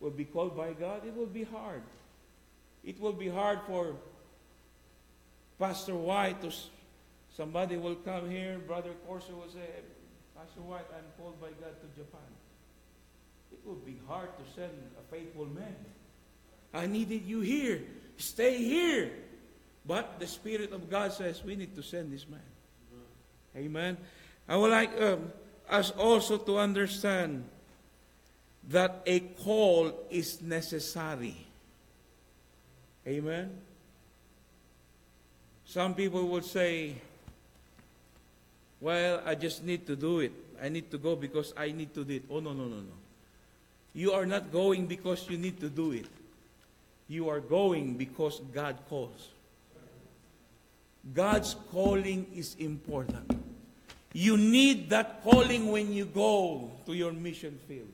will 0.00 0.10
be 0.10 0.24
called 0.24 0.56
by 0.56 0.72
God. 0.72 1.06
It 1.06 1.16
will 1.16 1.26
be 1.26 1.44
hard. 1.44 1.82
It 2.84 3.00
will 3.00 3.12
be 3.12 3.28
hard 3.28 3.60
for 3.66 3.96
Pastor 5.58 5.94
White 5.94 6.42
to 6.42 6.52
somebody 7.34 7.76
will 7.76 7.94
come 7.94 8.30
here, 8.30 8.58
Brother 8.58 8.90
Corso 9.06 9.32
will 9.32 9.48
say, 9.48 9.68
Pastor 10.36 10.60
White, 10.60 10.86
I'm 10.96 11.04
called 11.18 11.40
by 11.40 11.48
God 11.48 11.80
to 11.80 11.86
Japan. 11.96 12.20
It 13.52 13.60
would 13.64 13.86
be 13.86 13.98
hard 14.06 14.28
to 14.36 14.54
send 14.54 14.72
a 14.98 15.14
faithful 15.14 15.46
man. 15.46 15.76
I 16.74 16.86
needed 16.86 17.22
you 17.24 17.40
here. 17.40 17.82
Stay 18.16 18.58
here. 18.58 19.12
But 19.86 20.18
the 20.18 20.26
Spirit 20.26 20.72
of 20.72 20.90
God 20.90 21.12
says 21.12 21.44
we 21.44 21.56
need 21.56 21.74
to 21.76 21.82
send 21.82 22.12
this 22.12 22.26
man. 22.28 22.40
Amen. 23.56 23.96
I 24.48 24.56
would 24.56 24.70
like 24.70 24.90
um, 25.00 25.32
us 25.68 25.92
also 25.92 26.38
to 26.38 26.58
understand 26.58 27.44
that 28.70 29.02
a 29.06 29.20
call 29.20 29.92
is 30.10 30.40
necessary. 30.40 31.36
Amen. 33.06 33.50
Some 35.66 35.94
people 35.94 36.26
would 36.28 36.44
say, 36.44 36.94
well, 38.80 39.22
I 39.24 39.34
just 39.34 39.64
need 39.64 39.86
to 39.86 39.96
do 39.96 40.20
it. 40.20 40.32
I 40.62 40.68
need 40.68 40.90
to 40.90 40.98
go 40.98 41.16
because 41.16 41.52
I 41.56 41.72
need 41.72 41.92
to 41.94 42.04
do 42.04 42.14
it. 42.14 42.24
Oh, 42.30 42.40
no, 42.40 42.52
no, 42.52 42.64
no, 42.64 42.76
no. 42.76 42.96
You 43.92 44.12
are 44.12 44.26
not 44.26 44.52
going 44.52 44.86
because 44.86 45.28
you 45.28 45.36
need 45.36 45.60
to 45.60 45.68
do 45.68 45.92
it. 45.92 46.06
You 47.08 47.28
are 47.28 47.40
going 47.40 47.94
because 47.94 48.40
God 48.52 48.78
calls. 48.88 49.28
God's 51.12 51.54
calling 51.70 52.26
is 52.34 52.56
important. 52.58 53.30
You 54.12 54.36
need 54.36 54.88
that 54.90 55.22
calling 55.22 55.70
when 55.70 55.92
you 55.92 56.06
go 56.06 56.70
to 56.86 56.94
your 56.94 57.12
mission 57.12 57.58
field. 57.68 57.92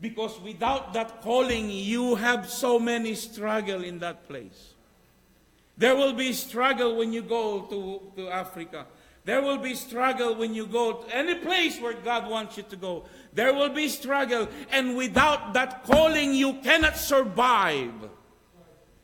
Because 0.00 0.40
without 0.40 0.92
that 0.92 1.22
calling, 1.22 1.70
you 1.70 2.14
have 2.14 2.48
so 2.48 2.78
many 2.78 3.14
struggle 3.14 3.82
in 3.82 3.98
that 3.98 4.28
place. 4.28 4.74
There 5.76 5.96
will 5.96 6.12
be 6.12 6.32
struggle 6.32 6.96
when 6.96 7.12
you 7.12 7.22
go 7.22 7.62
to, 7.62 8.00
to 8.16 8.28
Africa. 8.30 8.86
There 9.24 9.42
will 9.42 9.58
be 9.58 9.74
struggle 9.74 10.34
when 10.36 10.54
you 10.54 10.66
go 10.66 11.02
to 11.02 11.16
any 11.16 11.34
place 11.34 11.80
where 11.80 11.92
God 11.92 12.30
wants 12.30 12.56
you 12.56 12.62
to 12.64 12.76
go. 12.76 13.04
There 13.32 13.52
will 13.52 13.68
be 13.68 13.88
struggle. 13.88 14.48
And 14.70 14.96
without 14.96 15.52
that 15.54 15.84
calling, 15.84 16.34
you 16.34 16.54
cannot 16.62 16.96
survive. 16.96 17.92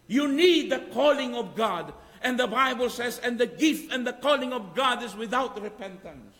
You 0.06 0.28
need 0.28 0.70
the 0.70 0.80
calling 0.92 1.34
of 1.34 1.54
God. 1.54 1.92
And 2.22 2.38
the 2.40 2.46
Bible 2.46 2.88
says, 2.88 3.20
and 3.22 3.38
the 3.38 3.46
gift 3.46 3.92
and 3.92 4.06
the 4.06 4.14
calling 4.14 4.52
of 4.52 4.74
God 4.74 5.02
is 5.02 5.14
without 5.14 5.60
repentance. 5.60 6.34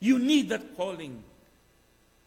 You 0.00 0.18
need 0.18 0.50
that 0.50 0.76
calling. 0.76 1.24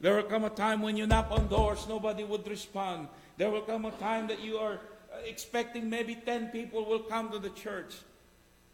There 0.04 0.18
will 0.18 0.24
come 0.24 0.44
a 0.44 0.50
time 0.50 0.82
when 0.82 0.98
you 0.98 1.08
knock 1.08 1.32
on 1.32 1.48
doors, 1.48 1.88
nobody 1.88 2.26
would 2.26 2.46
respond. 2.46 3.08
There 3.38 3.50
will 3.50 3.62
come 3.62 3.86
a 3.86 3.92
time 3.92 4.28
that 4.28 4.42
you 4.42 4.58
are 4.58 4.74
uh, 4.74 5.20
expecting 5.24 5.90
maybe 5.90 6.14
10 6.14 6.50
people 6.50 6.84
will 6.84 7.00
come 7.00 7.32
to 7.32 7.40
the 7.40 7.52
church, 7.52 7.96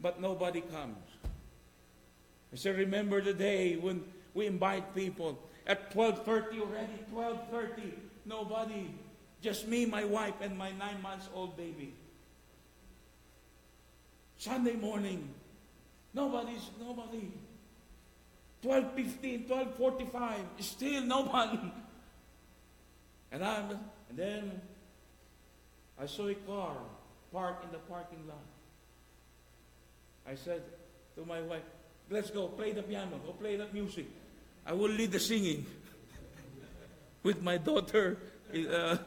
but 0.02 0.20
nobody 0.20 0.62
comes. 0.62 0.98
I 2.52 2.56
said, 2.56 2.80
remember 2.80 3.22
the 3.22 3.36
day 3.36 3.76
when 3.76 4.04
we 4.34 4.48
invite 4.48 4.96
people 4.96 5.38
at 5.68 5.94
12.30 5.94 6.62
already, 6.62 6.98
12.30, 7.14 7.92
nobody, 8.26 8.90
just 9.40 9.68
me, 9.68 9.86
my 9.86 10.06
wife, 10.06 10.34
and 10.42 10.58
my 10.58 10.72
nine 10.72 11.00
months 11.00 11.30
old 11.36 11.56
baby. 11.56 11.94
Sunday 14.40 14.78
morning, 14.78 15.30
nobody's, 16.12 16.72
nobody. 16.82 17.32
12.15, 18.64 19.48
12.45, 19.48 20.36
still 20.60 21.02
no 21.04 21.22
one. 21.24 21.72
And, 23.32 23.44
I'm, 23.44 23.72
and 24.10 24.18
then 24.18 24.62
I 26.00 26.06
saw 26.06 26.28
a 26.28 26.36
car 26.36 26.76
parked 27.32 27.64
in 27.64 27.72
the 27.72 27.78
parking 27.78 28.20
lot. 28.28 28.38
I 30.28 30.36
said 30.36 30.62
to 31.16 31.26
my 31.26 31.42
wife, 31.42 31.62
let's 32.10 32.32
go, 32.32 32.48
play 32.48 32.74
the 32.74 32.84
piano, 32.84 33.20
go 33.26 33.32
play 33.34 33.56
that 33.58 33.74
music. 33.74 34.08
I 34.66 34.74
will 34.74 34.90
lead 34.90 35.12
the 35.12 35.20
singing 35.20 35.66
with 37.24 37.42
my 37.42 37.58
daughter. 37.58 38.18
Uh, 38.54 38.98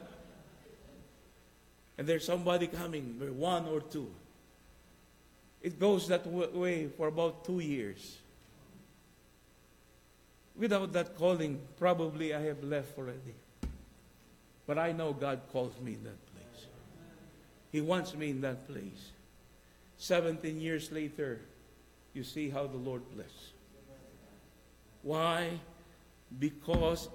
and 1.97 2.07
there's 2.07 2.25
somebody 2.25 2.67
coming, 2.67 3.19
one 3.37 3.67
or 3.67 3.81
two. 3.81 4.09
It 5.61 5.79
goes 5.79 6.07
that 6.07 6.25
way 6.27 6.87
for 6.87 7.07
about 7.07 7.45
two 7.45 7.59
years. 7.59 8.17
Without 10.55 10.93
that 10.93 11.17
calling, 11.17 11.59
probably 11.77 12.33
I 12.33 12.41
have 12.41 12.63
left 12.63 12.97
already. 12.97 13.35
But 14.65 14.77
I 14.77 14.91
know 14.91 15.13
God 15.13 15.41
calls 15.51 15.79
me 15.81 15.93
in 15.93 16.03
that 16.03 16.25
place. 16.33 16.67
He 17.71 17.81
wants 17.81 18.13
me 18.15 18.29
in 18.29 18.41
that 18.41 18.67
place. 18.67 19.11
17 19.97 20.61
years 20.61 20.91
later, 20.91 21.41
you 22.13 22.23
see 22.23 22.49
how 22.49 22.67
the 22.67 22.77
Lord 22.77 23.01
bless. 23.15 23.51
Why? 25.01 25.59
Because 26.39 27.09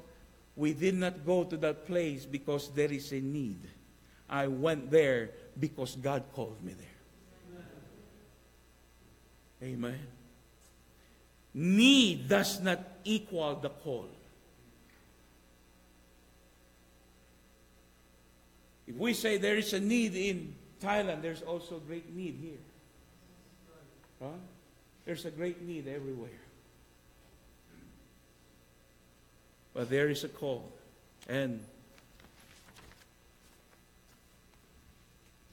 we 0.57 0.75
did 0.75 0.95
not 0.95 1.25
go 1.25 1.45
to 1.45 1.57
that 1.59 1.87
place 1.87 2.27
because 2.27 2.71
there 2.71 2.93
is 2.93 3.13
a 3.13 3.21
need. 3.21 3.61
I 4.29 4.49
went 4.49 4.91
there 4.91 5.31
because 5.59 5.97
God 5.97 6.25
called 6.35 6.63
me 6.63 6.75
there. 6.75 7.63
Amen. 9.63 9.99
Need 11.55 12.29
does 12.29 12.61
not 12.61 12.81
equal 13.05 13.57
the 13.57 13.71
call. 13.71 14.09
If 18.87 18.97
we 18.97 19.13
say 19.13 19.37
there 19.37 19.57
is 19.57 19.73
a 19.73 19.81
need 19.81 20.15
in 20.15 20.55
Thailand, 20.81 21.23
there's 21.23 21.43
also 21.43 21.77
a 21.77 21.81
great 21.81 22.15
need 22.15 22.39
here. 22.41 22.59
Huh? 24.21 24.29
There's 25.05 25.25
a 25.25 25.31
great 25.31 25.63
need 25.63 25.87
everywhere. 25.87 26.31
But 29.75 29.91
there 29.91 30.09
is 30.09 30.25
a 30.25 30.29
call. 30.29 30.73
And 31.29 31.61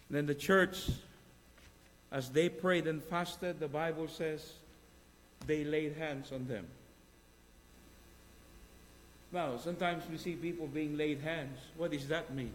then 0.10 0.26
the 0.26 0.36
church, 0.36 0.90
as 2.12 2.30
they 2.30 2.48
prayed 2.48 2.88
and 2.88 3.04
fasted, 3.04 3.60
the 3.60 3.68
Bible 3.68 4.08
says 4.08 4.54
they 5.46 5.64
laid 5.64 5.96
hands 5.98 6.32
on 6.32 6.48
them. 6.48 6.66
Now, 9.32 9.58
sometimes 9.58 10.04
we 10.10 10.18
see 10.18 10.34
people 10.34 10.68
being 10.68 10.98
laid 10.98 11.20
hands. 11.20 11.60
What 11.76 11.92
does 11.92 12.08
that 12.08 12.34
mean? 12.34 12.54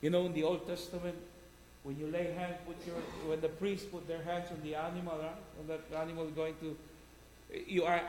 You 0.00 0.10
know, 0.10 0.26
in 0.26 0.32
the 0.32 0.44
Old 0.44 0.66
Testament, 0.66 1.16
when 1.82 1.98
you 1.98 2.06
lay 2.06 2.32
hands, 2.32 2.56
put 2.66 2.76
your, 2.86 2.96
when 3.28 3.40
the 3.40 3.48
priests 3.48 3.86
put 3.86 4.06
their 4.06 4.22
hands 4.22 4.50
on 4.50 4.60
the 4.62 4.74
animal, 4.74 5.18
right? 5.18 5.36
when 5.56 5.66
that 5.66 6.00
animal 6.00 6.26
going 6.26 6.54
to, 6.60 6.76
you 7.66 7.84
are 7.84 8.00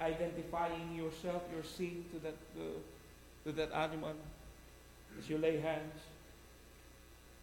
identifying 0.00 0.94
yourself, 0.94 1.42
your 1.54 1.64
sin 1.64 2.04
to 2.12 2.20
that, 2.20 2.36
uh, 2.58 2.62
to 3.44 3.52
that 3.52 3.72
animal 3.72 4.14
as 5.18 5.28
you 5.28 5.38
lay 5.38 5.58
hands. 5.58 6.00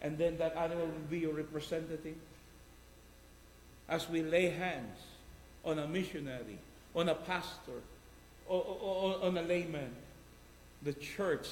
And 0.00 0.18
then 0.18 0.38
that 0.38 0.56
animal 0.56 0.86
will 0.86 1.10
be 1.10 1.18
your 1.18 1.34
representative. 1.34 2.16
As 3.88 4.08
we 4.08 4.22
lay 4.22 4.50
hands 4.50 4.98
on 5.66 5.78
a 5.78 5.86
missionary, 5.86 6.58
on 6.94 7.08
a 7.08 7.14
pastor, 7.14 7.82
or, 8.48 8.62
or, 8.62 8.78
or 8.80 9.24
on 9.26 9.36
a 9.36 9.42
layman, 9.42 9.90
the 10.82 10.94
church 10.94 11.48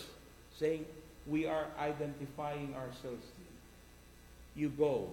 saying, 0.56 0.86
we 1.26 1.46
are 1.46 1.66
identifying 1.78 2.74
ourselves 2.74 3.26
you 4.54 4.68
go. 4.68 5.08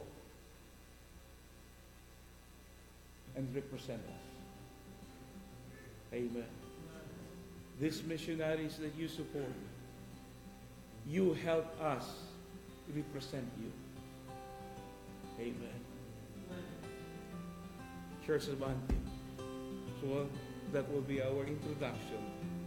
and 3.35 3.47
represent 3.55 3.99
us. 3.99 4.13
Amen. 6.13 6.45
These 7.79 8.03
missionaries 8.03 8.77
that 8.77 8.93
you 8.97 9.07
support, 9.07 9.53
you 11.07 11.33
help 11.33 11.65
us 11.81 12.05
represent 12.93 13.47
you. 13.59 13.71
Amen. 15.39 15.80
Church 18.25 18.47
of 18.47 18.61
Antioch. 18.61 18.77
So 19.99 20.27
that 20.71 20.91
will 20.91 21.01
be 21.01 21.21
our 21.21 21.45
introduction. 21.45 22.21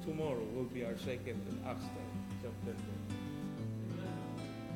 Tomorrow 0.04 0.44
will 0.54 0.64
be 0.64 0.84
our 0.84 0.98
second 0.98 1.40
and 1.48 1.64
Acts 1.66 1.84
chapter. 2.42 2.76